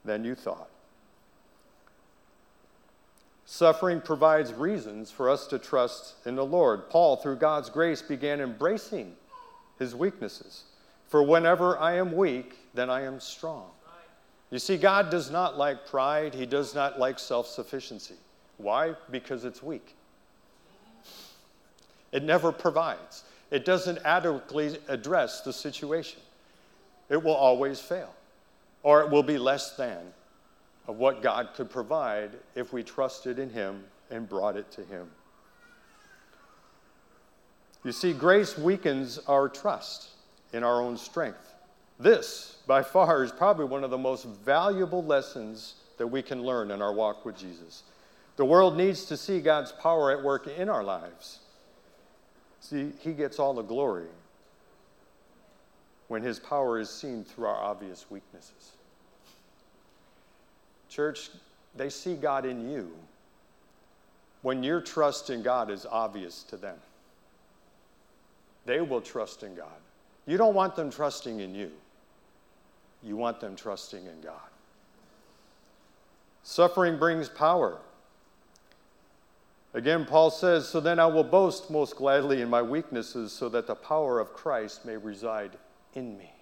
than 0.05 0.25
you 0.25 0.35
thought. 0.35 0.69
Suffering 3.47 4.01
provides 4.01 4.53
reasons 4.55 5.11
for 5.11 5.29
us 5.29 5.47
to 5.49 5.59
trust 5.59 6.15
in 6.25 6.35
the 6.35 6.45
Lord. 6.45 6.89
Paul, 6.89 7.17
through 7.17 7.37
God's 7.37 7.69
grace, 7.69 8.01
began 8.01 8.41
embracing 8.41 9.15
his 9.79 9.95
weaknesses. 9.95 10.65
For 11.09 11.23
whenever 11.23 11.79
I 11.79 11.97
am 11.97 12.17
weak, 12.17 12.57
then 12.73 12.89
I 12.89 13.03
am 13.03 13.21
strong. 13.21 13.67
You 14.51 14.59
see, 14.59 14.77
God 14.77 15.11
does 15.11 15.31
not 15.31 15.59
like 15.59 15.87
pride, 15.87 16.35
He 16.35 16.47
does 16.47 16.75
not 16.75 16.99
like 16.99 17.19
self 17.19 17.47
sufficiency. 17.47 18.15
Why? 18.57 18.95
Because 19.11 19.45
it's 19.45 19.63
weak. 19.63 19.95
It 22.13 22.23
never 22.23 22.53
provides, 22.53 23.25
it 23.55 23.65
doesn't 23.65 24.01
adequately 24.05 24.77
address 24.89 25.43
the 25.43 25.53
situation. 25.53 26.19
It 27.09 27.23
will 27.23 27.37
always 27.37 27.79
fail, 27.79 28.13
or 28.83 29.01
it 29.03 29.11
will 29.11 29.23
be 29.23 29.39
less 29.39 29.77
than 29.77 30.01
of 30.89 30.97
what 30.97 31.23
God 31.23 31.51
could 31.55 31.71
provide 31.71 32.31
if 32.57 32.73
we 32.73 32.83
trusted 32.83 33.39
in 33.39 33.49
Him 33.49 33.85
and 34.11 34.29
brought 34.29 34.57
it 34.57 34.73
to 34.73 34.83
Him. 34.83 35.09
You 37.85 37.93
see, 37.93 38.13
grace 38.13 38.59
weakens 38.59 39.21
our 39.29 39.49
trust 39.49 40.09
in 40.53 40.65
our 40.65 40.83
own 40.83 40.97
strength. 40.97 41.55
This, 42.01 42.59
by 42.67 42.83
far, 42.83 43.23
is 43.23 43.31
probably 43.31 43.67
one 43.67 43.85
of 43.85 43.91
the 43.91 43.99
most 43.99 44.25
valuable 44.25 45.05
lessons 45.05 45.75
that 45.99 46.09
we 46.09 46.23
can 46.23 46.43
learn 46.43 46.73
in 46.73 46.83
our 46.83 46.93
walk 46.93 47.25
with 47.25 47.39
Jesus. 47.39 47.85
The 48.35 48.45
world 48.45 48.77
needs 48.77 49.05
to 49.05 49.17
see 49.17 49.41
God's 49.41 49.71
power 49.71 50.11
at 50.11 50.25
work 50.25 50.49
in 50.49 50.69
our 50.69 50.83
lives. 50.83 51.39
See, 52.65 52.93
He 53.01 53.13
gets 53.13 53.39
all 53.39 53.53
the 53.53 53.63
glory 53.63 54.07
when 56.09 56.23
His 56.23 56.39
power 56.39 56.79
is 56.79 56.89
seen 56.89 57.23
through 57.23 57.45
our 57.45 57.63
obvious 57.63 58.07
weaknesses. 58.09 58.73
Church, 60.89 61.29
they 61.77 61.91
see 61.91 62.15
God 62.15 62.47
in 62.47 62.71
you 62.71 62.91
when 64.41 64.63
your 64.63 64.81
trust 64.81 65.29
in 65.29 65.43
God 65.43 65.71
is 65.71 65.85
obvious 65.85 66.43
to 66.45 66.57
them. 66.57 66.79
They 68.65 68.81
will 68.81 69.03
trust 69.03 69.43
in 69.43 69.55
God. 69.55 69.69
You 70.27 70.39
don't 70.39 70.55
want 70.55 70.75
them 70.75 70.91
trusting 70.91 71.41
in 71.41 71.55
you. 71.55 71.71
You 73.03 73.17
want 73.17 73.41
them 73.41 73.57
trusting 73.57 74.07
in 74.07 74.23
God. 74.23 74.41
Suffering 76.45 76.99
brings 76.99 77.29
power. 77.29 77.77
Again, 79.75 80.05
Paul 80.05 80.31
says, 80.31 80.69
So 80.69 80.79
then 80.79 81.01
I 81.01 81.07
will 81.07 81.25
boast 81.25 81.69
most 81.69 81.97
gladly 81.97 82.41
in 82.41 82.49
my 82.49 82.63
weaknesses, 82.63 83.33
so 83.33 83.49
that 83.49 83.67
the 83.67 83.75
power 83.75 84.21
of 84.21 84.33
Christ 84.33 84.85
may 84.85 84.97
reside 84.97 85.59
in 85.95 86.17
me. 86.17 86.33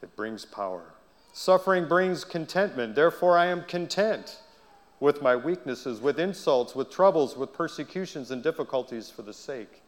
It 0.00 0.14
brings 0.14 0.44
power. 0.44 0.94
Suffering 1.32 1.88
brings 1.88 2.24
contentment. 2.24 2.94
Therefore, 2.94 3.36
I 3.36 3.46
am 3.46 3.64
content 3.64 4.38
with 5.00 5.20
my 5.20 5.34
weaknesses, 5.34 6.00
with 6.00 6.20
insults, 6.20 6.76
with 6.76 6.90
troubles, 6.90 7.36
with 7.36 7.52
persecutions 7.52 8.30
and 8.30 8.40
difficulties 8.40 9.10
for 9.10 9.22
the 9.22 9.32
sake 9.32 9.82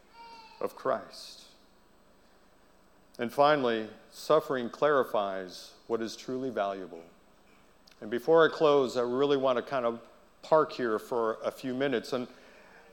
of 0.61 0.75
Christ. 0.75 1.43
And 3.19 3.33
finally, 3.33 3.89
suffering 4.11 4.69
clarifies 4.71 5.71
what 5.87 6.03
is 6.03 6.17
truly 6.17 6.51
valuable. 6.51 7.03
And 8.01 8.11
before 8.11 8.45
I 8.45 8.53
close, 8.53 8.97
I 8.97 9.03
really 9.03 9.37
want 9.37 9.57
to 9.57 9.63
kind 9.63 9.87
of 9.87 10.01
park 10.49 10.73
here 10.73 10.99
for 10.99 11.39
a 11.45 11.51
few 11.51 11.75
minutes. 11.75 12.13
And 12.13 12.29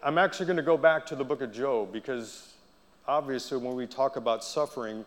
I'm 0.01 0.17
actually 0.17 0.47
going 0.47 0.57
to 0.57 0.63
go 0.63 0.75
back 0.75 1.05
to 1.07 1.15
the 1.15 1.23
book 1.23 1.41
of 1.41 1.53
Job 1.53 1.93
because 1.93 2.51
obviously, 3.07 3.59
when 3.59 3.75
we 3.75 3.85
talk 3.85 4.15
about 4.15 4.43
suffering, 4.43 5.05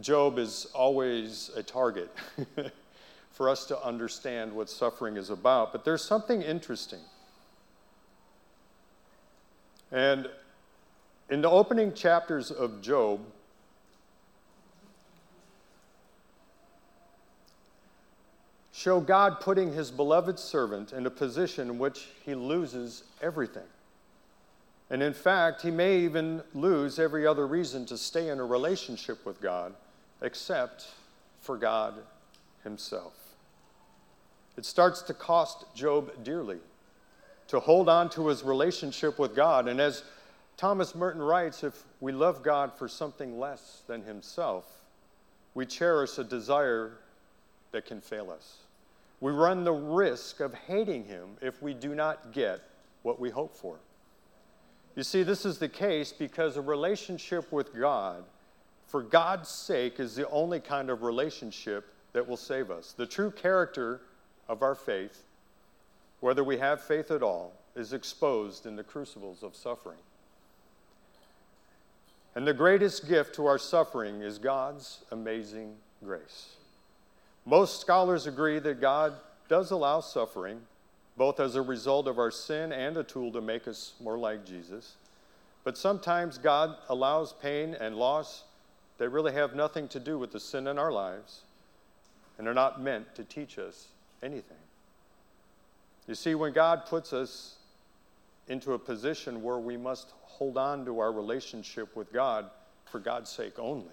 Job 0.00 0.38
is 0.38 0.66
always 0.74 1.50
a 1.54 1.62
target 1.62 2.10
for 3.30 3.48
us 3.48 3.66
to 3.66 3.80
understand 3.84 4.52
what 4.52 4.68
suffering 4.68 5.16
is 5.16 5.30
about. 5.30 5.70
But 5.70 5.84
there's 5.84 6.04
something 6.04 6.42
interesting. 6.42 7.00
And 9.92 10.28
in 11.30 11.40
the 11.40 11.50
opening 11.50 11.92
chapters 11.94 12.50
of 12.50 12.82
Job, 12.82 13.20
show 18.72 19.00
God 19.00 19.40
putting 19.40 19.72
his 19.72 19.90
beloved 19.90 20.38
servant 20.38 20.92
in 20.92 21.06
a 21.06 21.10
position 21.10 21.68
in 21.68 21.78
which 21.78 22.08
he 22.24 22.34
loses 22.34 23.04
everything. 23.20 23.62
And 24.90 25.02
in 25.02 25.14
fact, 25.14 25.62
he 25.62 25.70
may 25.70 26.00
even 26.00 26.42
lose 26.54 26.98
every 26.98 27.26
other 27.26 27.46
reason 27.46 27.86
to 27.86 27.96
stay 27.96 28.28
in 28.28 28.40
a 28.40 28.44
relationship 28.44 29.24
with 29.24 29.40
God 29.40 29.74
except 30.20 30.86
for 31.40 31.56
God 31.56 31.94
himself. 32.62 33.14
It 34.56 34.64
starts 34.64 35.02
to 35.02 35.14
cost 35.14 35.64
Job 35.74 36.24
dearly 36.24 36.58
to 37.48 37.60
hold 37.60 37.88
on 37.88 38.08
to 38.10 38.28
his 38.28 38.42
relationship 38.42 39.18
with 39.18 39.34
God. 39.34 39.68
And 39.68 39.80
as 39.80 40.02
Thomas 40.56 40.94
Merton 40.94 41.20
writes, 41.20 41.64
if 41.64 41.82
we 42.00 42.12
love 42.12 42.42
God 42.42 42.72
for 42.78 42.88
something 42.88 43.38
less 43.38 43.82
than 43.86 44.02
himself, 44.02 44.64
we 45.54 45.66
cherish 45.66 46.16
a 46.18 46.24
desire 46.24 46.92
that 47.72 47.84
can 47.86 48.00
fail 48.00 48.30
us. 48.30 48.61
We 49.22 49.30
run 49.30 49.62
the 49.62 49.72
risk 49.72 50.40
of 50.40 50.52
hating 50.52 51.04
him 51.04 51.36
if 51.40 51.62
we 51.62 51.74
do 51.74 51.94
not 51.94 52.32
get 52.32 52.60
what 53.04 53.20
we 53.20 53.30
hope 53.30 53.54
for. 53.54 53.76
You 54.96 55.04
see, 55.04 55.22
this 55.22 55.46
is 55.46 55.58
the 55.58 55.68
case 55.68 56.12
because 56.12 56.56
a 56.56 56.60
relationship 56.60 57.52
with 57.52 57.72
God, 57.72 58.24
for 58.84 59.00
God's 59.00 59.48
sake, 59.48 60.00
is 60.00 60.16
the 60.16 60.28
only 60.28 60.58
kind 60.58 60.90
of 60.90 61.04
relationship 61.04 61.94
that 62.14 62.28
will 62.28 62.36
save 62.36 62.72
us. 62.72 62.94
The 62.94 63.06
true 63.06 63.30
character 63.30 64.00
of 64.48 64.60
our 64.60 64.74
faith, 64.74 65.22
whether 66.18 66.42
we 66.42 66.58
have 66.58 66.82
faith 66.82 67.12
at 67.12 67.22
all, 67.22 67.52
is 67.76 67.92
exposed 67.92 68.66
in 68.66 68.74
the 68.74 68.82
crucibles 68.82 69.44
of 69.44 69.54
suffering. 69.54 69.98
And 72.34 72.44
the 72.44 72.54
greatest 72.54 73.08
gift 73.08 73.36
to 73.36 73.46
our 73.46 73.58
suffering 73.58 74.20
is 74.20 74.38
God's 74.38 75.04
amazing 75.12 75.76
grace. 76.04 76.56
Most 77.44 77.80
scholars 77.80 78.26
agree 78.26 78.58
that 78.60 78.80
God 78.80 79.14
does 79.48 79.70
allow 79.70 80.00
suffering 80.00 80.60
both 81.16 81.40
as 81.40 81.56
a 81.56 81.62
result 81.62 82.06
of 82.06 82.18
our 82.18 82.30
sin 82.30 82.72
and 82.72 82.96
a 82.96 83.04
tool 83.04 83.30
to 83.32 83.40
make 83.40 83.68
us 83.68 83.92
more 84.00 84.16
like 84.16 84.46
Jesus. 84.46 84.96
But 85.64 85.76
sometimes 85.76 86.38
God 86.38 86.76
allows 86.88 87.32
pain 87.34 87.76
and 87.78 87.96
loss 87.96 88.44
that 88.98 89.10
really 89.10 89.32
have 89.32 89.54
nothing 89.54 89.88
to 89.88 90.00
do 90.00 90.18
with 90.18 90.32
the 90.32 90.40
sin 90.40 90.66
in 90.66 90.78
our 90.78 90.92
lives 90.92 91.42
and 92.38 92.48
are 92.48 92.54
not 92.54 92.80
meant 92.80 93.14
to 93.14 93.24
teach 93.24 93.58
us 93.58 93.88
anything. 94.22 94.56
You 96.08 96.14
see, 96.14 96.34
when 96.34 96.52
God 96.52 96.86
puts 96.86 97.12
us 97.12 97.56
into 98.48 98.72
a 98.72 98.78
position 98.78 99.42
where 99.42 99.58
we 99.58 99.76
must 99.76 100.12
hold 100.22 100.56
on 100.56 100.84
to 100.86 100.98
our 100.98 101.12
relationship 101.12 101.94
with 101.94 102.12
God 102.12 102.50
for 102.90 102.98
God's 102.98 103.30
sake 103.30 103.58
only, 103.58 103.86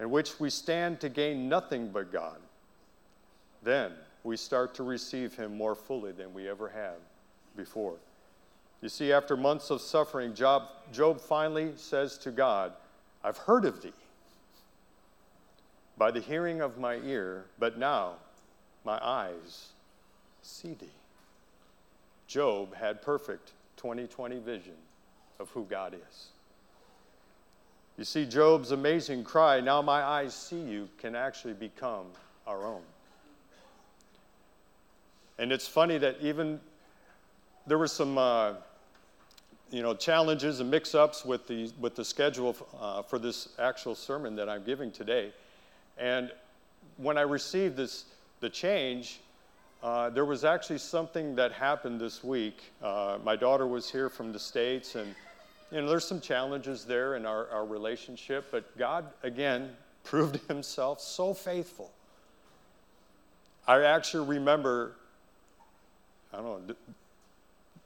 in 0.00 0.10
which 0.10 0.38
we 0.38 0.50
stand 0.50 1.00
to 1.00 1.08
gain 1.08 1.48
nothing 1.48 1.90
but 1.90 2.12
God, 2.12 2.38
then 3.62 3.92
we 4.24 4.36
start 4.36 4.74
to 4.74 4.82
receive 4.82 5.34
Him 5.34 5.56
more 5.56 5.74
fully 5.74 6.12
than 6.12 6.32
we 6.32 6.48
ever 6.48 6.68
have 6.68 6.98
before. 7.56 7.96
You 8.80 8.88
see, 8.88 9.12
after 9.12 9.36
months 9.36 9.70
of 9.70 9.80
suffering, 9.80 10.34
Job, 10.34 10.64
Job 10.92 11.20
finally 11.20 11.72
says 11.76 12.16
to 12.18 12.30
God, 12.30 12.72
I've 13.24 13.38
heard 13.38 13.64
of 13.64 13.82
thee 13.82 13.92
by 15.96 16.12
the 16.12 16.20
hearing 16.20 16.60
of 16.60 16.78
my 16.78 16.96
ear, 16.96 17.46
but 17.58 17.76
now 17.76 18.14
my 18.84 18.98
eyes 19.02 19.70
see 20.42 20.74
thee. 20.74 20.86
Job 22.28 22.74
had 22.74 23.02
perfect 23.02 23.52
2020 23.78 24.38
vision 24.38 24.76
of 25.40 25.50
who 25.50 25.64
God 25.64 25.94
is. 25.94 26.28
You 27.98 28.04
see, 28.04 28.26
Job's 28.26 28.70
amazing 28.70 29.24
cry, 29.24 29.60
Now 29.60 29.82
my 29.82 30.00
eyes 30.04 30.32
see 30.32 30.60
you, 30.60 30.88
can 30.98 31.16
actually 31.16 31.54
become 31.54 32.06
our 32.46 32.64
own. 32.64 32.82
And 35.36 35.50
it's 35.50 35.66
funny 35.66 35.98
that 35.98 36.16
even 36.20 36.60
there 37.66 37.76
were 37.76 37.88
some, 37.88 38.16
uh, 38.16 38.54
you 39.72 39.82
know, 39.82 39.94
challenges 39.94 40.60
and 40.60 40.70
mix-ups 40.70 41.24
with 41.24 41.48
the 41.48 41.72
with 41.80 41.96
the 41.96 42.04
schedule 42.04 42.56
uh, 42.80 43.02
for 43.02 43.18
this 43.18 43.48
actual 43.58 43.96
sermon 43.96 44.36
that 44.36 44.48
I'm 44.48 44.62
giving 44.62 44.92
today. 44.92 45.32
And 45.98 46.30
when 46.98 47.18
I 47.18 47.22
received 47.22 47.76
this 47.76 48.04
the 48.38 48.48
change, 48.48 49.20
uh, 49.82 50.10
there 50.10 50.24
was 50.24 50.44
actually 50.44 50.78
something 50.78 51.34
that 51.34 51.50
happened 51.50 52.00
this 52.00 52.22
week. 52.22 52.72
Uh, 52.80 53.18
my 53.24 53.34
daughter 53.34 53.66
was 53.66 53.90
here 53.90 54.08
from 54.08 54.32
the 54.32 54.38
states, 54.38 54.94
and 54.94 55.16
you 55.70 55.80
know, 55.80 55.88
there's 55.88 56.06
some 56.06 56.20
challenges 56.20 56.84
there 56.84 57.16
in 57.16 57.26
our, 57.26 57.48
our 57.50 57.66
relationship. 57.66 58.46
But 58.50 58.76
God 58.78 59.06
again 59.22 59.76
proved 60.04 60.36
Himself 60.48 61.00
so 61.00 61.34
faithful. 61.34 61.90
I 63.66 63.82
actually 63.82 64.26
remember 64.26 64.92
I 66.32 66.38
don't 66.38 66.66
know. 66.68 66.74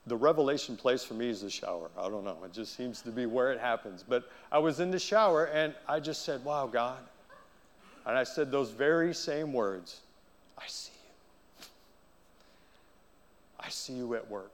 The 0.05 0.17
revelation 0.17 0.75
place 0.75 1.03
for 1.03 1.13
me 1.13 1.29
is 1.29 1.41
the 1.41 1.49
shower. 1.49 1.89
I 1.97 2.09
don't 2.09 2.25
know. 2.25 2.37
It 2.43 2.51
just 2.51 2.75
seems 2.75 3.01
to 3.03 3.09
be 3.09 3.25
where 3.25 3.53
it 3.53 3.59
happens. 3.59 4.03
But 4.07 4.29
I 4.51 4.59
was 4.59 4.81
in 4.81 4.91
the 4.91 4.99
shower 4.99 5.45
and 5.45 5.73
I 5.87 6.01
just 6.01 6.25
said, 6.25 6.43
Wow, 6.43 6.67
God. 6.67 6.99
And 8.05 8.17
I 8.17 8.25
said 8.25 8.51
those 8.51 8.69
very 8.69 9.13
same 9.13 9.53
words 9.53 10.01
I 10.57 10.63
see 10.67 10.91
you. 11.59 11.65
I 13.59 13.69
see 13.69 13.93
you 13.93 14.15
at 14.15 14.29
work. 14.29 14.51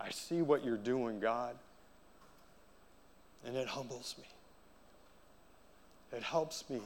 I 0.00 0.10
see 0.10 0.42
what 0.42 0.64
you're 0.64 0.76
doing, 0.76 1.18
God. 1.18 1.56
And 3.46 3.56
it 3.56 3.68
humbles 3.68 4.14
me. 4.18 4.24
It 6.16 6.22
helps 6.22 6.68
me 6.68 6.80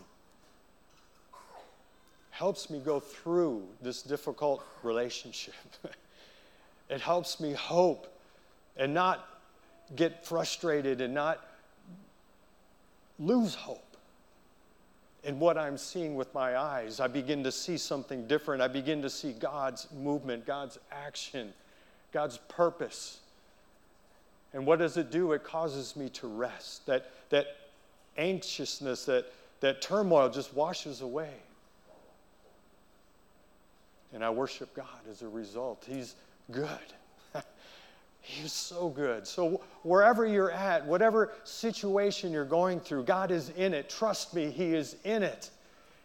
helps 2.35 2.69
me 2.69 2.81
go 2.81 2.99
through 2.99 3.63
this 3.81 4.03
difficult 4.03 4.67
relationship. 4.83 5.55
it 6.91 7.01
helps 7.01 7.39
me 7.39 7.53
hope 7.53 8.13
and 8.77 8.93
not 8.93 9.29
get 9.95 10.27
frustrated 10.27 11.01
and 11.01 11.15
not 11.15 11.47
lose 13.21 13.55
hope 13.55 13.97
in 15.23 15.39
what 15.39 15.57
I'm 15.57 15.79
seeing 15.79 16.17
with 16.17 16.35
my 16.35 16.59
eyes. 16.59 16.99
I 16.99 17.07
begin 17.07 17.45
to 17.45 17.53
see 17.53 17.79
something 17.79 18.27
different. 18.27 18.61
I 18.61 18.69
begin 18.69 19.01
to 19.03 19.11
see 19.11 19.33
God's 19.33 19.87
movement, 19.93 20.45
God's 20.45 20.79
action, 20.91 21.53
God's 22.13 22.39
purpose. 22.49 23.21
And 24.55 24.65
what 24.65 24.79
does 24.79 24.97
it 24.97 25.11
do? 25.11 25.33
It 25.33 25.43
causes 25.43 25.97
me 25.97 26.09
to 26.11 26.29
rest. 26.29 26.87
That, 26.87 27.11
that 27.31 27.49
anxiousness, 28.17 29.05
that, 29.07 29.27
that 29.61 29.83
turmoil 29.83 30.31
just 30.31 30.55
washes 30.55 31.01
away. 31.01 31.33
And 34.13 34.25
I 34.25 34.31
worship 34.31 34.73
God 34.75 34.87
as 35.11 35.23
a 35.23 35.29
result. 35.29 35.85
He's 35.89 36.15
good. 36.53 36.69
He's 38.21 38.53
so 38.53 38.89
good. 38.89 39.27
So, 39.27 39.61
wherever 39.83 40.25
you're 40.25 40.53
at, 40.53 40.87
whatever 40.87 41.33
situation 41.43 42.33
you're 42.33 42.45
going 42.45 42.79
through, 42.79 43.05
God 43.05 43.33
is 43.33 43.51
in 43.57 43.75
it. 43.75 43.91
Trust 43.91 44.35
me, 44.35 44.51
He 44.51 44.73
is 44.73 44.95
in 45.03 45.25
it. 45.25 45.51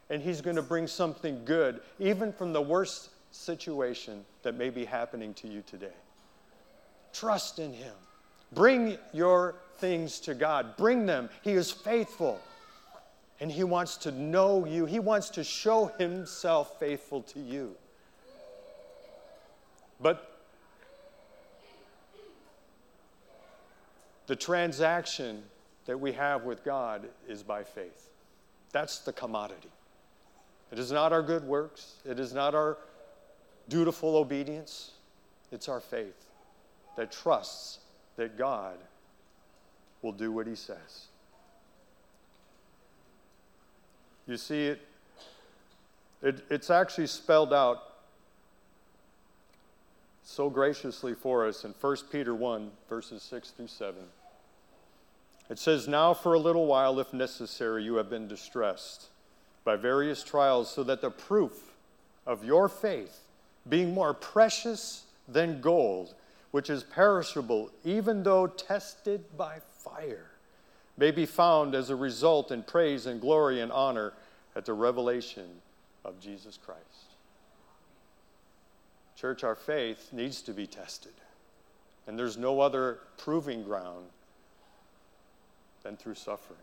And 0.10 0.24
He's 0.24 0.42
going 0.42 0.56
to 0.56 0.64
bring 0.64 0.88
something 0.88 1.46
good, 1.46 1.82
even 2.00 2.34
from 2.34 2.52
the 2.52 2.62
worst 2.62 3.12
situation 3.30 4.26
that 4.42 4.56
may 4.56 4.72
be 4.72 4.86
happening 4.86 5.36
to 5.36 5.48
you 5.48 5.62
today. 5.68 5.94
Trust 7.14 7.60
in 7.60 7.72
Him. 7.74 7.94
Bring 8.52 8.98
your 9.14 9.56
things 9.78 10.20
to 10.22 10.34
God, 10.34 10.76
bring 10.78 11.06
them. 11.06 11.30
He 11.42 11.52
is 11.52 11.72
faithful. 11.72 12.40
And 13.40 13.52
He 13.52 13.64
wants 13.64 13.98
to 13.98 14.12
know 14.12 14.66
you, 14.66 14.86
He 14.86 15.00
wants 15.00 15.30
to 15.32 15.44
show 15.44 15.92
Himself 15.98 16.80
faithful 16.80 17.22
to 17.24 17.40
you. 17.40 17.76
But 20.02 20.40
the 24.28 24.36
transaction 24.36 25.44
that 25.86 26.00
we 26.00 26.12
have 26.14 26.44
with 26.44 26.64
God 26.64 27.08
is 27.28 27.44
by 27.44 27.64
faith. 27.64 28.10
That's 28.72 29.00
the 29.00 29.14
commodity. 29.14 29.70
It 30.72 30.78
is 30.78 30.92
not 30.92 31.12
our 31.12 31.24
good 31.24 31.44
works, 31.44 31.96
it 32.06 32.20
is 32.20 32.34
not 32.34 32.54
our 32.54 32.78
dutiful 33.70 34.16
obedience, 34.18 34.92
it's 35.52 35.68
our 35.68 35.80
faith 35.80 36.26
that 36.96 37.12
trusts 37.12 37.80
that 38.20 38.38
God 38.38 38.76
will 40.02 40.12
do 40.12 40.30
what 40.30 40.46
He 40.46 40.56
says. 40.56 41.08
You 44.28 44.36
see, 44.36 44.66
it, 44.68 44.82
it, 46.22 46.44
it's 46.50 46.70
actually 46.70 47.08
spelled 47.08 47.54
out 47.54 47.82
so 50.22 50.50
graciously 50.50 51.16
for 51.16 51.48
us 51.48 51.64
in 51.64 51.74
1 51.80 51.98
Peter 52.12 52.36
1, 52.36 52.70
verses 52.90 53.24
6 53.24 53.52
through 53.52 53.68
7. 53.68 53.96
It 55.50 55.58
says, 55.58 55.88
Now 55.88 56.14
for 56.14 56.34
a 56.34 56.40
little 56.40 56.66
while, 56.66 57.00
if 57.00 57.14
necessary, 57.14 57.86
you 57.86 57.96
have 57.96 58.10
been 58.10 58.28
distressed 58.28 59.08
by 59.64 59.78
various 59.78 60.24
trials, 60.24 60.70
so 60.70 60.84
that 60.84 61.00
the 61.00 61.10
proof 61.10 61.72
of 62.28 62.44
your 62.44 62.68
faith, 62.68 63.22
being 63.70 63.94
more 63.94 64.13
precious 64.13 65.06
than 65.26 65.62
gold, 65.62 66.15
which 66.52 66.69
is 66.69 66.83
perishable, 66.83 67.69
even 67.83 68.23
though 68.23 68.47
tested 68.47 69.23
by 69.37 69.60
fire, 69.83 70.31
may 70.97 71.12
be 71.12 71.25
found 71.25 71.75
as 71.75 71.89
a 71.89 71.95
result 71.95 72.52
in 72.52 72.63
praise 72.63 73.06
and 73.06 73.21
glory 73.21 73.62
and 73.62 73.71
honor 73.71 74.13
at 74.56 74.65
the 74.65 74.73
revelation 74.73 75.62
of 76.04 76.19
Jesus 76.19 76.58
Christ. 76.58 77.10
Church, 79.15 79.43
our 79.43 79.56
faith 79.56 80.10
needs 80.12 80.41
to 80.41 80.54
be 80.54 80.65
tested. 80.65 81.12
And 82.08 82.17
there's 82.17 82.37
no 82.37 82.62
other 82.62 83.00
proving 83.17 83.63
ground 83.63 84.06
than 85.83 85.95
through 85.95 86.15
suffering. 86.15 86.60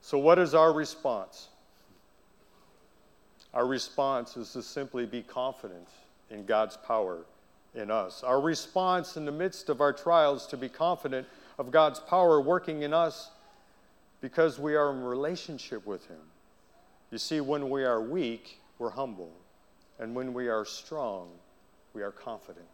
So, 0.00 0.18
what 0.18 0.38
is 0.38 0.54
our 0.54 0.72
response? 0.72 1.48
Our 3.52 3.66
response 3.66 4.36
is 4.36 4.52
to 4.52 4.62
simply 4.62 5.04
be 5.04 5.22
confident 5.22 5.88
in 6.30 6.46
God's 6.46 6.76
power 6.76 7.18
in 7.74 7.90
us. 7.90 8.22
Our 8.22 8.40
response 8.40 9.16
in 9.16 9.24
the 9.24 9.32
midst 9.32 9.68
of 9.68 9.80
our 9.80 9.92
trials 9.92 10.46
to 10.48 10.56
be 10.56 10.68
confident 10.68 11.26
of 11.58 11.70
God's 11.70 12.00
power 12.00 12.40
working 12.40 12.82
in 12.82 12.92
us 12.92 13.30
because 14.20 14.58
we 14.58 14.74
are 14.74 14.90
in 14.90 15.02
relationship 15.02 15.86
with 15.86 16.06
Him 16.06 16.20
You 17.10 17.18
see, 17.18 17.40
when 17.40 17.70
we 17.70 17.84
are 17.84 18.00
weak, 18.00 18.60
we're 18.78 18.90
humble. 18.90 19.32
And 19.98 20.14
when 20.14 20.32
we 20.32 20.48
are 20.48 20.64
strong, 20.64 21.28
we 21.92 22.02
are 22.02 22.12
confident. 22.12 22.66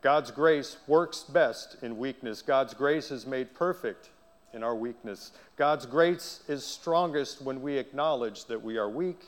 God's 0.00 0.30
grace 0.30 0.76
works 0.86 1.22
best 1.22 1.76
in 1.82 1.98
weakness. 1.98 2.40
God's 2.40 2.72
grace 2.72 3.10
is 3.10 3.26
made 3.26 3.54
perfect 3.54 4.10
in 4.54 4.62
our 4.62 4.74
weakness. 4.74 5.32
God's 5.56 5.84
grace 5.86 6.40
is 6.48 6.64
strongest 6.64 7.42
when 7.42 7.60
we 7.60 7.76
acknowledge 7.76 8.44
that 8.46 8.62
we 8.62 8.78
are 8.78 8.88
weak, 8.88 9.26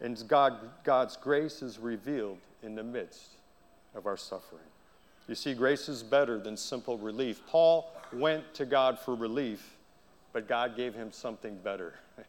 and 0.00 0.22
God, 0.26 0.58
God's 0.84 1.16
grace 1.16 1.62
is 1.62 1.78
revealed 1.78 2.38
in 2.62 2.74
the 2.74 2.82
midst 2.82 3.36
of 3.94 4.06
our 4.06 4.16
suffering. 4.16 4.62
You 5.28 5.34
see, 5.34 5.54
grace 5.54 5.88
is 5.88 6.02
better 6.02 6.38
than 6.38 6.56
simple 6.56 6.98
relief. 6.98 7.42
Paul 7.46 7.92
went 8.12 8.54
to 8.54 8.66
God 8.66 8.98
for 8.98 9.14
relief, 9.14 9.76
but 10.32 10.48
God 10.48 10.76
gave 10.76 10.94
him 10.94 11.12
something 11.12 11.56
better. 11.62 11.94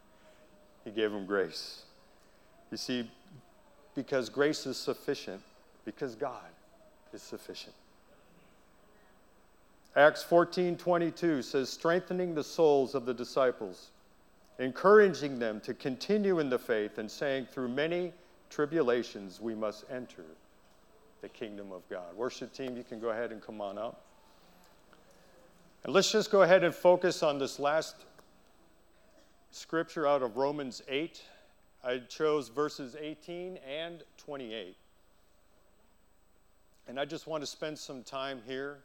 he 0.85 0.91
gave 0.91 1.11
him 1.11 1.25
grace. 1.25 1.83
You 2.71 2.77
see, 2.77 3.09
because 3.95 4.29
grace 4.29 4.65
is 4.65 4.77
sufficient, 4.77 5.41
because 5.85 6.15
God 6.15 6.49
is 7.13 7.21
sufficient. 7.21 7.75
Acts 9.95 10.23
14 10.23 10.75
22 10.75 11.41
says, 11.43 11.69
strengthening 11.69 12.33
the 12.33 12.43
souls 12.43 12.95
of 12.95 13.05
the 13.05 13.13
disciples, 13.13 13.91
encouraging 14.59 15.37
them 15.37 15.59
to 15.61 15.73
continue 15.73 16.39
in 16.39 16.49
the 16.49 16.57
faith, 16.57 16.97
and 16.97 17.09
saying, 17.09 17.47
through 17.51 17.67
many 17.67 18.11
tribulations 18.49 19.39
we 19.39 19.53
must 19.53 19.85
enter 19.91 20.25
the 21.23 21.29
kingdom 21.29 21.71
of 21.71 21.87
God. 21.89 22.15
Worship 22.17 22.53
team, 22.53 22.75
you 22.75 22.83
can 22.83 22.99
go 22.99 23.09
ahead 23.09 23.31
and 23.31 23.41
come 23.41 23.61
on 23.61 23.77
up. 23.77 24.01
And 25.85 25.93
let's 25.93 26.11
just 26.11 26.29
go 26.29 26.41
ahead 26.41 26.65
and 26.65 26.75
focus 26.75 27.23
on 27.23 27.39
this 27.39 27.59
last 27.59 27.95
scripture 29.49 30.05
out 30.05 30.21
of 30.21 30.35
Romans 30.35 30.81
8. 30.89 31.21
I 31.81 31.99
chose 32.09 32.49
verses 32.49 32.97
18 32.99 33.57
and 33.57 34.03
28. 34.17 34.75
And 36.89 36.99
I 36.99 37.05
just 37.05 37.25
want 37.25 37.41
to 37.41 37.47
spend 37.47 37.79
some 37.79 38.03
time 38.03 38.41
here 38.45 38.79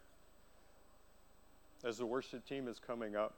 as 1.84 1.98
the 1.98 2.06
worship 2.06 2.46
team 2.46 2.68
is 2.68 2.78
coming 2.78 3.16
up. 3.16 3.34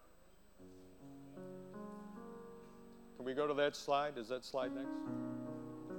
Can 3.16 3.24
we 3.24 3.32
go 3.32 3.46
to 3.46 3.55
that 3.55 3.76
slide? 3.76 4.18
Is 4.18 4.28
that 4.28 4.44
slide 4.44 4.74
next? 4.74 4.88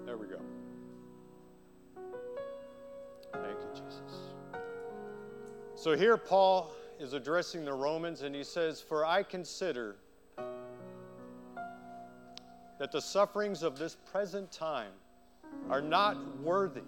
There 0.06 0.18
we 0.18 0.28
go. 0.28 0.41
Thank 3.34 3.58
you, 3.60 3.70
Jesus. 3.74 4.34
So 5.76 5.96
here 5.96 6.18
Paul 6.18 6.72
is 7.00 7.14
addressing 7.14 7.66
the 7.66 7.74
Romans 7.74 8.22
and 8.22 8.36
he 8.36 8.44
says, 8.44 8.82
For 8.82 9.06
I 9.06 9.24
consider 9.24 9.96
that 12.78 12.92
the 12.92 13.02
sufferings 13.02 13.64
of 13.64 13.78
this 13.78 13.96
present 13.96 14.52
time 14.52 14.94
are 15.70 15.82
not 15.82 16.18
worthy 16.40 16.82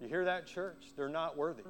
you 0.00 0.08
hear 0.08 0.24
that, 0.24 0.46
church? 0.46 0.92
They're 0.96 1.10
not 1.10 1.36
worthy. 1.36 1.62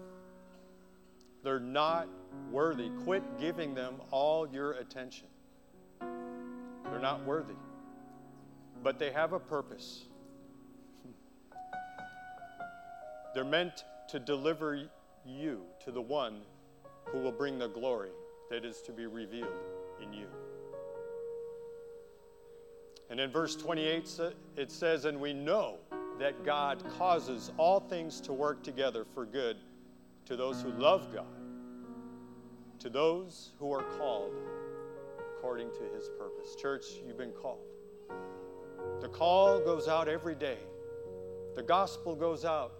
They're 1.43 1.59
not 1.59 2.07
worthy. 2.53 2.91
Quit 3.03 3.41
giving 3.41 3.75
them 3.75 3.97
all 4.13 4.47
your 4.49 4.73
attention. 4.73 5.27
They're 6.01 7.01
not 7.01 7.25
worthy. 7.25 7.55
But 8.85 8.99
they 8.99 9.11
have 9.11 9.33
a 9.33 9.41
purpose. 9.41 10.05
They're 13.35 13.45
meant 13.45 13.85
to 14.09 14.19
deliver 14.19 14.89
you 15.25 15.63
to 15.85 15.93
the 15.93 16.03
one 16.03 16.41
who 17.07 17.19
will 17.19 17.33
bring 17.33 17.59
the 17.59 17.69
glory 17.69 18.11
that 18.51 18.65
is 18.65 18.83
to 18.83 18.93
be 18.93 19.07
revealed 19.07 19.49
in 20.03 20.13
you. 20.13 20.27
And 23.09 23.19
in 23.19 23.31
verse 23.31 23.57
28, 23.57 24.21
it 24.57 24.71
says, 24.71 25.05
And 25.05 25.21
we 25.21 25.33
know 25.33 25.79
that 26.19 26.45
God 26.45 26.83
causes 26.99 27.51
all 27.57 27.81
things 27.81 28.21
to 28.23 28.33
work 28.33 28.63
together 28.63 29.05
for 29.05 29.25
good 29.25 29.57
to 30.27 30.37
those 30.37 30.63
who 30.63 30.71
love 30.71 31.13
God, 31.13 31.27
to 32.79 32.89
those 32.89 33.51
who 33.59 33.73
are 33.73 33.83
called 33.99 34.35
according 35.37 35.71
to 35.71 35.97
his 35.97 36.09
purpose. 36.19 36.55
Church, 36.55 36.85
you've 37.07 37.19
been 37.19 37.33
called. 37.33 37.65
The 39.01 39.09
call 39.09 39.61
goes 39.61 39.89
out 39.89 40.09
every 40.09 40.35
day, 40.35 40.59
the 41.57 41.63
gospel 41.63 42.15
goes 42.15 42.45
out 42.45 42.73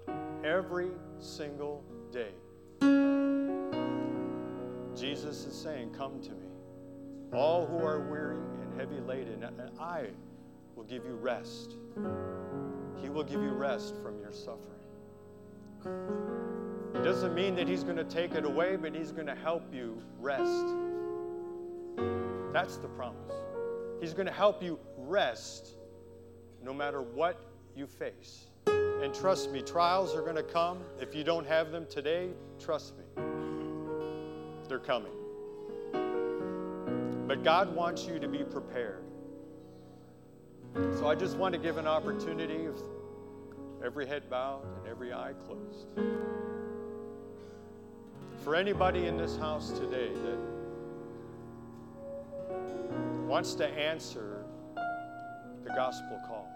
every 0.45 0.91
single 1.19 1.85
day. 2.13 2.33
Jesus 4.95 5.45
is 5.45 5.55
saying, 5.55 5.91
Come 5.97 6.21
to 6.23 6.31
me, 6.31 6.49
all 7.33 7.67
who 7.67 7.79
are 7.79 8.01
weary 8.01 8.41
and 8.63 8.79
heavy 8.79 9.01
laden, 9.01 9.45
and 9.45 9.79
I 9.79 10.07
will 10.75 10.85
give 10.85 11.05
you 11.05 11.15
rest. 11.15 11.77
He 13.01 13.09
will 13.09 13.25
give 13.25 13.43
you 13.43 13.51
rest 13.51 13.95
from 14.03 14.21
your 14.21 14.33
suffering. 14.33 14.67
It 16.95 17.03
doesn't 17.03 17.35
mean 17.35 17.55
that 17.55 17.69
He's 17.69 17.85
going 17.85 17.97
to 17.97 18.05
take 18.05 18.35
it 18.35 18.45
away, 18.45 18.77
but 18.77 18.95
He's 18.95 19.13
going 19.13 19.27
to 19.27 19.35
help 19.35 19.73
you 19.73 20.03
rest. 20.19 20.67
That's 22.53 22.77
the 22.77 22.89
promise. 22.89 23.35
He's 24.01 24.13
going 24.13 24.27
to 24.27 24.33
help 24.33 24.63
you 24.63 24.79
rest 24.97 25.77
no 26.63 26.75
matter 26.75 27.01
what 27.01 27.41
you 27.77 27.87
face. 27.87 28.50
And 29.03 29.15
trust 29.15 29.51
me, 29.51 29.63
trials 29.63 30.15
are 30.15 30.21
going 30.21 30.37
to 30.37 30.43
come. 30.43 30.81
If 31.01 31.15
you 31.15 31.25
don't 31.25 31.47
have 31.47 31.73
them 31.73 31.87
today, 31.89 32.29
trust 32.59 32.95
me, 32.99 33.05
they're 34.69 34.79
coming. 34.79 35.13
But 37.27 37.43
God 37.43 37.75
wants 37.75 38.07
you 38.07 38.19
to 38.19 38.29
be 38.29 38.45
prepared. 38.45 39.05
So 40.99 41.09
I 41.09 41.15
just 41.15 41.37
want 41.39 41.55
to 41.55 41.61
give 41.61 41.79
an 41.79 41.87
opportunity 41.87 42.67
of 42.67 42.77
every 43.83 44.07
head 44.07 44.29
bowed 44.29 44.67
and 44.79 44.87
every 44.87 45.13
eye 45.13 45.33
closed. 45.47 45.87
For 48.45 48.55
anybody 48.55 49.07
in 49.07 49.17
this 49.17 49.37
house 49.37 49.71
today 49.71 50.11
that 50.13 50.39
wants 53.27 53.55
to 53.55 53.67
answer 53.67 54.45
the 55.65 55.71
gospel 55.71 56.21
call. 56.27 56.50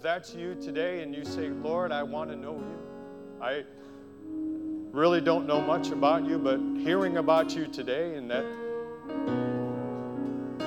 If 0.00 0.04
that's 0.04 0.34
you 0.34 0.54
today 0.54 1.02
and 1.02 1.14
you 1.14 1.26
say, 1.26 1.50
Lord, 1.50 1.92
I 1.92 2.02
want 2.02 2.30
to 2.30 2.36
know 2.36 2.54
you, 2.54 2.78
I 3.38 3.64
really 4.92 5.20
don't 5.20 5.46
know 5.46 5.60
much 5.60 5.90
about 5.90 6.24
you, 6.24 6.38
but 6.38 6.58
hearing 6.78 7.18
about 7.18 7.54
you 7.54 7.66
today 7.66 8.14
and 8.14 8.30
that 8.30 8.46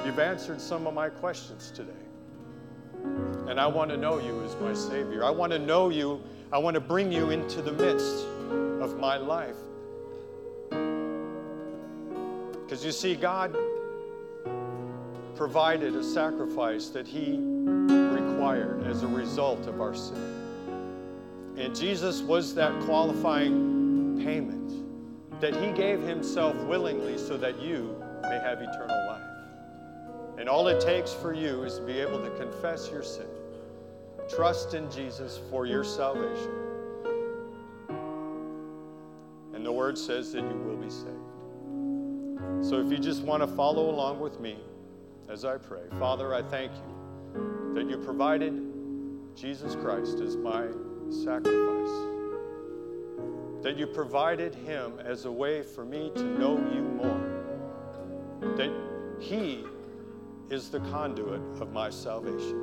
You've 0.06 0.20
answered 0.20 0.62
some 0.62 0.86
of 0.86 0.94
my 0.94 1.10
questions 1.10 1.72
today. 1.72 1.92
And 3.48 3.60
I 3.60 3.66
want 3.66 3.90
to 3.90 3.98
know 3.98 4.20
you 4.20 4.44
as 4.44 4.56
my 4.58 4.72
Savior. 4.72 5.24
I 5.24 5.32
want 5.32 5.52
to 5.52 5.58
know 5.58 5.90
you. 5.90 6.22
I 6.52 6.60
want 6.60 6.76
to 6.76 6.80
bring 6.80 7.12
you 7.12 7.32
into 7.32 7.64
the 7.64 7.72
midst 7.72 8.28
of 8.84 9.00
my 9.00 9.18
life. 9.18 9.58
Because 12.62 12.86
you 12.86 12.92
see, 12.92 13.16
God 13.16 13.58
provided 15.36 15.96
a 15.96 16.04
sacrifice 16.04 16.90
that 16.90 17.08
He 17.08 17.40
as 18.94 19.02
a 19.02 19.08
result 19.08 19.66
of 19.66 19.82
our 19.82 19.96
sin. 19.96 21.56
And 21.58 21.76
Jesus 21.76 22.22
was 22.22 22.54
that 22.54 22.80
qualifying 22.82 24.22
payment 24.24 25.42
that 25.42 25.56
He 25.56 25.72
gave 25.72 26.00
Himself 26.04 26.56
willingly 26.66 27.18
so 27.18 27.36
that 27.38 27.60
you 27.60 27.96
may 28.22 28.38
have 28.38 28.62
eternal 28.62 29.08
life. 29.08 29.24
And 30.38 30.48
all 30.48 30.68
it 30.68 30.80
takes 30.80 31.12
for 31.12 31.34
you 31.34 31.64
is 31.64 31.80
to 31.80 31.82
be 31.82 31.94
able 31.94 32.22
to 32.22 32.30
confess 32.38 32.92
your 32.92 33.02
sin, 33.02 33.26
trust 34.30 34.76
in 34.76 34.92
Jesus 34.92 35.40
for 35.50 35.66
your 35.66 35.84
salvation. 35.84 36.52
And 39.56 39.66
the 39.66 39.72
word 39.72 39.98
says 39.98 40.34
that 40.34 40.44
you 40.44 40.58
will 40.68 40.78
be 40.78 40.92
saved. 40.92 42.64
So 42.64 42.80
if 42.80 42.92
you 42.92 43.00
just 43.00 43.24
want 43.24 43.42
to 43.42 43.48
follow 43.48 43.90
along 43.90 44.20
with 44.20 44.40
me 44.40 44.58
as 45.30 45.46
I 45.46 45.58
pray, 45.58 45.82
Father, 45.98 46.36
I 46.36 46.44
thank 46.44 46.72
you 46.74 47.74
that 47.74 47.90
you 47.90 47.98
provided 47.98 48.73
Jesus 49.36 49.76
Christ 49.76 50.20
as 50.20 50.36
my 50.36 50.68
sacrifice. 51.10 51.90
That 53.62 53.78
you 53.78 53.88
provided 53.88 54.54
him 54.54 55.00
as 55.04 55.26
a 55.26 55.32
way 55.32 55.64
for 55.64 55.86
me 55.86 56.12
to 56.16 56.24
know 56.24 56.58
you 56.58 56.82
more. 56.82 58.56
That 58.58 58.72
he 59.20 59.64
is 60.50 60.70
the 60.70 60.80
conduit 60.80 61.42
of 61.62 61.72
my 61.72 61.90
salvation. 61.90 62.60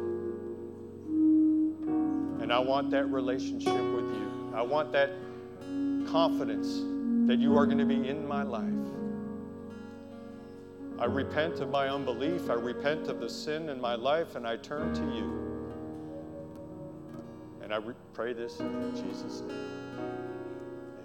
And 2.41 2.53
I 2.53 2.59
want 2.59 2.91
that 2.91 3.07
relationship 3.07 3.73
with 3.73 4.05
you. 4.05 4.53
I 4.55 4.63
want 4.63 4.93
that 4.93 5.11
confidence 6.11 6.83
that 7.27 7.39
you 7.39 7.57
are 7.57 7.65
going 7.67 7.79
to 7.79 7.87
be 7.87 8.09
in 8.09 8.27
my 8.27 8.43
life. 8.43 8.65
I 10.99 11.07
repent 11.07 11.61
of 11.61 11.71
my 11.71 11.89
unbelief. 11.89 12.51
I 12.51 12.55
repent 12.55 13.09
of 13.09 13.21
the 13.21 13.29
sin 13.29 13.71
in 13.71 13.81
my 13.81 13.95
life, 13.95 14.37
and 14.37 14.47
I 14.47 14.57
turn 14.57 14.93
to 14.93 15.03
you. 15.15 15.40
And 17.71 17.85
I 17.85 17.87
re- 17.87 17.95
pray 18.15 18.33
this 18.33 18.59
in 18.59 18.91
Jesus' 18.97 19.43
name. 19.43 19.57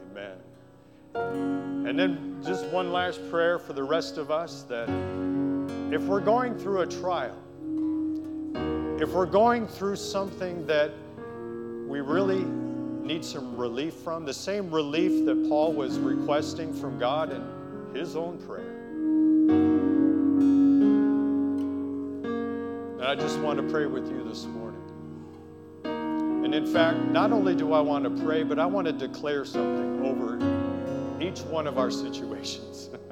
Amen. 0.10 0.36
And 1.88 2.00
then 2.00 2.42
just 2.44 2.66
one 2.70 2.92
last 2.92 3.22
prayer 3.30 3.60
for 3.60 3.74
the 3.74 3.84
rest 3.84 4.18
of 4.18 4.32
us 4.32 4.64
that 4.64 4.90
if 5.94 6.02
we're 6.06 6.22
going 6.22 6.58
through 6.58 6.82
a 6.82 6.88
trial, 6.88 7.38
if 9.00 9.12
we're 9.12 9.28
going 9.28 9.68
through 9.68 9.98
something 9.98 10.66
that 10.66 10.90
we 11.88 12.02
really 12.02 12.44
need 12.44 13.24
some 13.24 13.56
relief 13.56 13.94
from, 13.94 14.26
the 14.26 14.34
same 14.34 14.72
relief 14.72 15.24
that 15.28 15.48
Paul 15.48 15.72
was 15.72 16.00
requesting 16.00 16.74
from 16.74 16.98
God 16.98 17.32
in 17.32 17.96
his 17.96 18.16
own 18.16 18.40
prayer. 18.40 18.72
And 22.96 23.04
I 23.04 23.14
just 23.14 23.38
want 23.42 23.60
to 23.60 23.72
pray 23.72 23.86
with 23.86 24.10
you 24.10 24.28
this 24.28 24.46
morning. 24.46 24.65
In 26.56 26.66
fact, 26.66 26.98
not 27.12 27.34
only 27.34 27.54
do 27.54 27.74
I 27.74 27.82
want 27.82 28.06
to 28.06 28.24
pray, 28.24 28.42
but 28.44 28.60
I 28.60 28.66
want 28.66 28.88
to 28.88 28.94
declare 28.94 29.44
something 29.44 30.06
over 30.06 30.40
each 31.22 31.42
one 31.42 31.68
of 31.68 31.78
our 31.78 31.92
situations. 31.92 32.90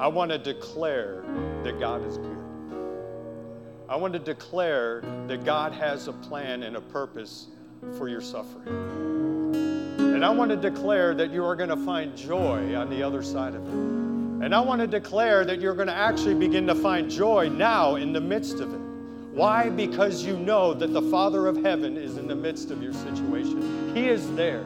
I 0.00 0.08
want 0.08 0.32
to 0.32 0.38
declare 0.38 1.22
that 1.62 1.78
God 1.78 2.04
is 2.04 2.18
good. 2.18 2.36
I 3.88 3.94
want 3.94 4.12
to 4.12 4.18
declare 4.18 5.04
that 5.28 5.44
God 5.44 5.72
has 5.72 6.08
a 6.08 6.12
plan 6.12 6.64
and 6.64 6.74
a 6.74 6.80
purpose 6.80 7.46
for 7.96 8.08
your 8.08 8.20
suffering. 8.20 8.66
And 9.98 10.24
I 10.24 10.30
want 10.30 10.50
to 10.50 10.56
declare 10.56 11.14
that 11.14 11.30
you 11.30 11.44
are 11.44 11.54
going 11.54 11.70
to 11.70 11.76
find 11.76 12.16
joy 12.16 12.74
on 12.74 12.90
the 12.90 13.04
other 13.04 13.22
side 13.22 13.54
of 13.54 13.64
it. 13.64 13.72
And 13.72 14.52
I 14.52 14.58
want 14.58 14.80
to 14.80 14.88
declare 14.88 15.44
that 15.44 15.60
you're 15.60 15.76
going 15.76 15.86
to 15.86 15.94
actually 15.94 16.34
begin 16.34 16.66
to 16.66 16.74
find 16.74 17.08
joy 17.08 17.48
now 17.48 17.94
in 17.94 18.12
the 18.12 18.20
midst 18.20 18.58
of 18.58 18.74
it. 18.74 18.87
Why? 19.38 19.70
Because 19.70 20.24
you 20.24 20.36
know 20.36 20.74
that 20.74 20.92
the 20.92 21.00
Father 21.00 21.46
of 21.46 21.62
heaven 21.62 21.96
is 21.96 22.16
in 22.16 22.26
the 22.26 22.34
midst 22.34 22.72
of 22.72 22.82
your 22.82 22.92
situation. 22.92 23.94
He 23.94 24.08
is 24.08 24.28
there. 24.34 24.64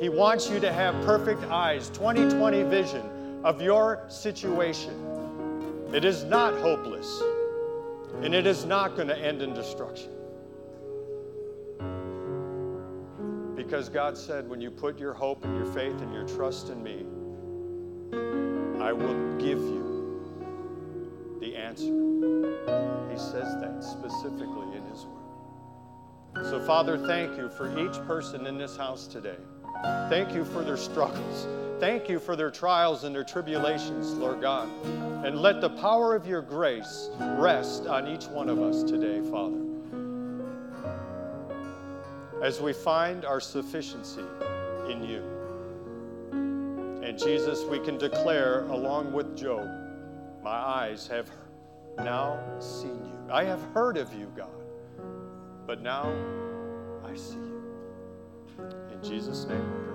He 0.00 0.08
wants 0.08 0.48
you 0.48 0.58
to 0.58 0.72
have 0.72 0.94
perfect 1.04 1.42
eyes, 1.50 1.90
2020 1.90 2.62
vision 2.62 3.02
of 3.44 3.60
your 3.60 4.06
situation. 4.08 4.94
It 5.92 6.06
is 6.06 6.24
not 6.24 6.58
hopeless. 6.60 7.20
And 8.22 8.34
it 8.34 8.46
is 8.46 8.64
not 8.64 8.96
going 8.96 9.08
to 9.08 9.18
end 9.18 9.42
in 9.42 9.52
destruction. 9.52 10.12
Because 13.54 13.90
God 13.90 14.16
said, 14.16 14.48
when 14.48 14.62
you 14.62 14.70
put 14.70 14.98
your 14.98 15.12
hope 15.12 15.44
and 15.44 15.54
your 15.54 15.66
faith 15.74 16.00
and 16.00 16.10
your 16.14 16.26
trust 16.26 16.70
in 16.70 16.82
me, 16.82 17.04
I 18.82 18.94
will 18.94 19.36
give 19.36 19.58
you 19.58 19.87
the 21.50 21.56
answer. 21.56 21.84
He 23.10 23.18
says 23.18 23.56
that 23.60 23.82
specifically 23.82 24.76
in 24.76 24.84
His 24.90 25.06
Word. 25.06 26.44
So, 26.50 26.60
Father, 26.60 26.98
thank 26.98 27.36
you 27.36 27.48
for 27.48 27.78
each 27.78 27.94
person 28.06 28.46
in 28.46 28.58
this 28.58 28.76
house 28.76 29.06
today. 29.06 29.36
Thank 30.08 30.34
you 30.34 30.44
for 30.44 30.62
their 30.62 30.76
struggles. 30.76 31.46
Thank 31.80 32.08
you 32.08 32.18
for 32.18 32.36
their 32.36 32.50
trials 32.50 33.04
and 33.04 33.14
their 33.14 33.24
tribulations, 33.24 34.12
Lord 34.12 34.40
God. 34.40 34.68
And 35.24 35.40
let 35.40 35.60
the 35.60 35.70
power 35.70 36.14
of 36.14 36.26
your 36.26 36.42
grace 36.42 37.10
rest 37.18 37.86
on 37.86 38.08
each 38.08 38.26
one 38.26 38.48
of 38.48 38.60
us 38.60 38.82
today, 38.82 39.20
Father. 39.30 39.64
As 42.42 42.60
we 42.60 42.72
find 42.72 43.24
our 43.24 43.40
sufficiency 43.40 44.22
in 44.88 45.02
you. 45.02 45.22
And 47.02 47.18
Jesus, 47.18 47.64
we 47.64 47.78
can 47.80 47.96
declare, 47.96 48.64
along 48.66 49.12
with 49.12 49.36
Job, 49.36 49.87
my 50.42 50.50
eyes 50.50 51.06
have 51.08 51.30
now 51.98 52.38
seen 52.58 53.04
you. 53.04 53.32
I 53.32 53.44
have 53.44 53.62
heard 53.74 53.96
of 53.96 54.12
you, 54.14 54.32
God, 54.36 54.48
but 55.66 55.82
now 55.82 56.12
I 57.04 57.14
see 57.14 57.36
you. 57.36 57.62
In 58.92 59.02
Jesus' 59.02 59.44
name. 59.46 59.87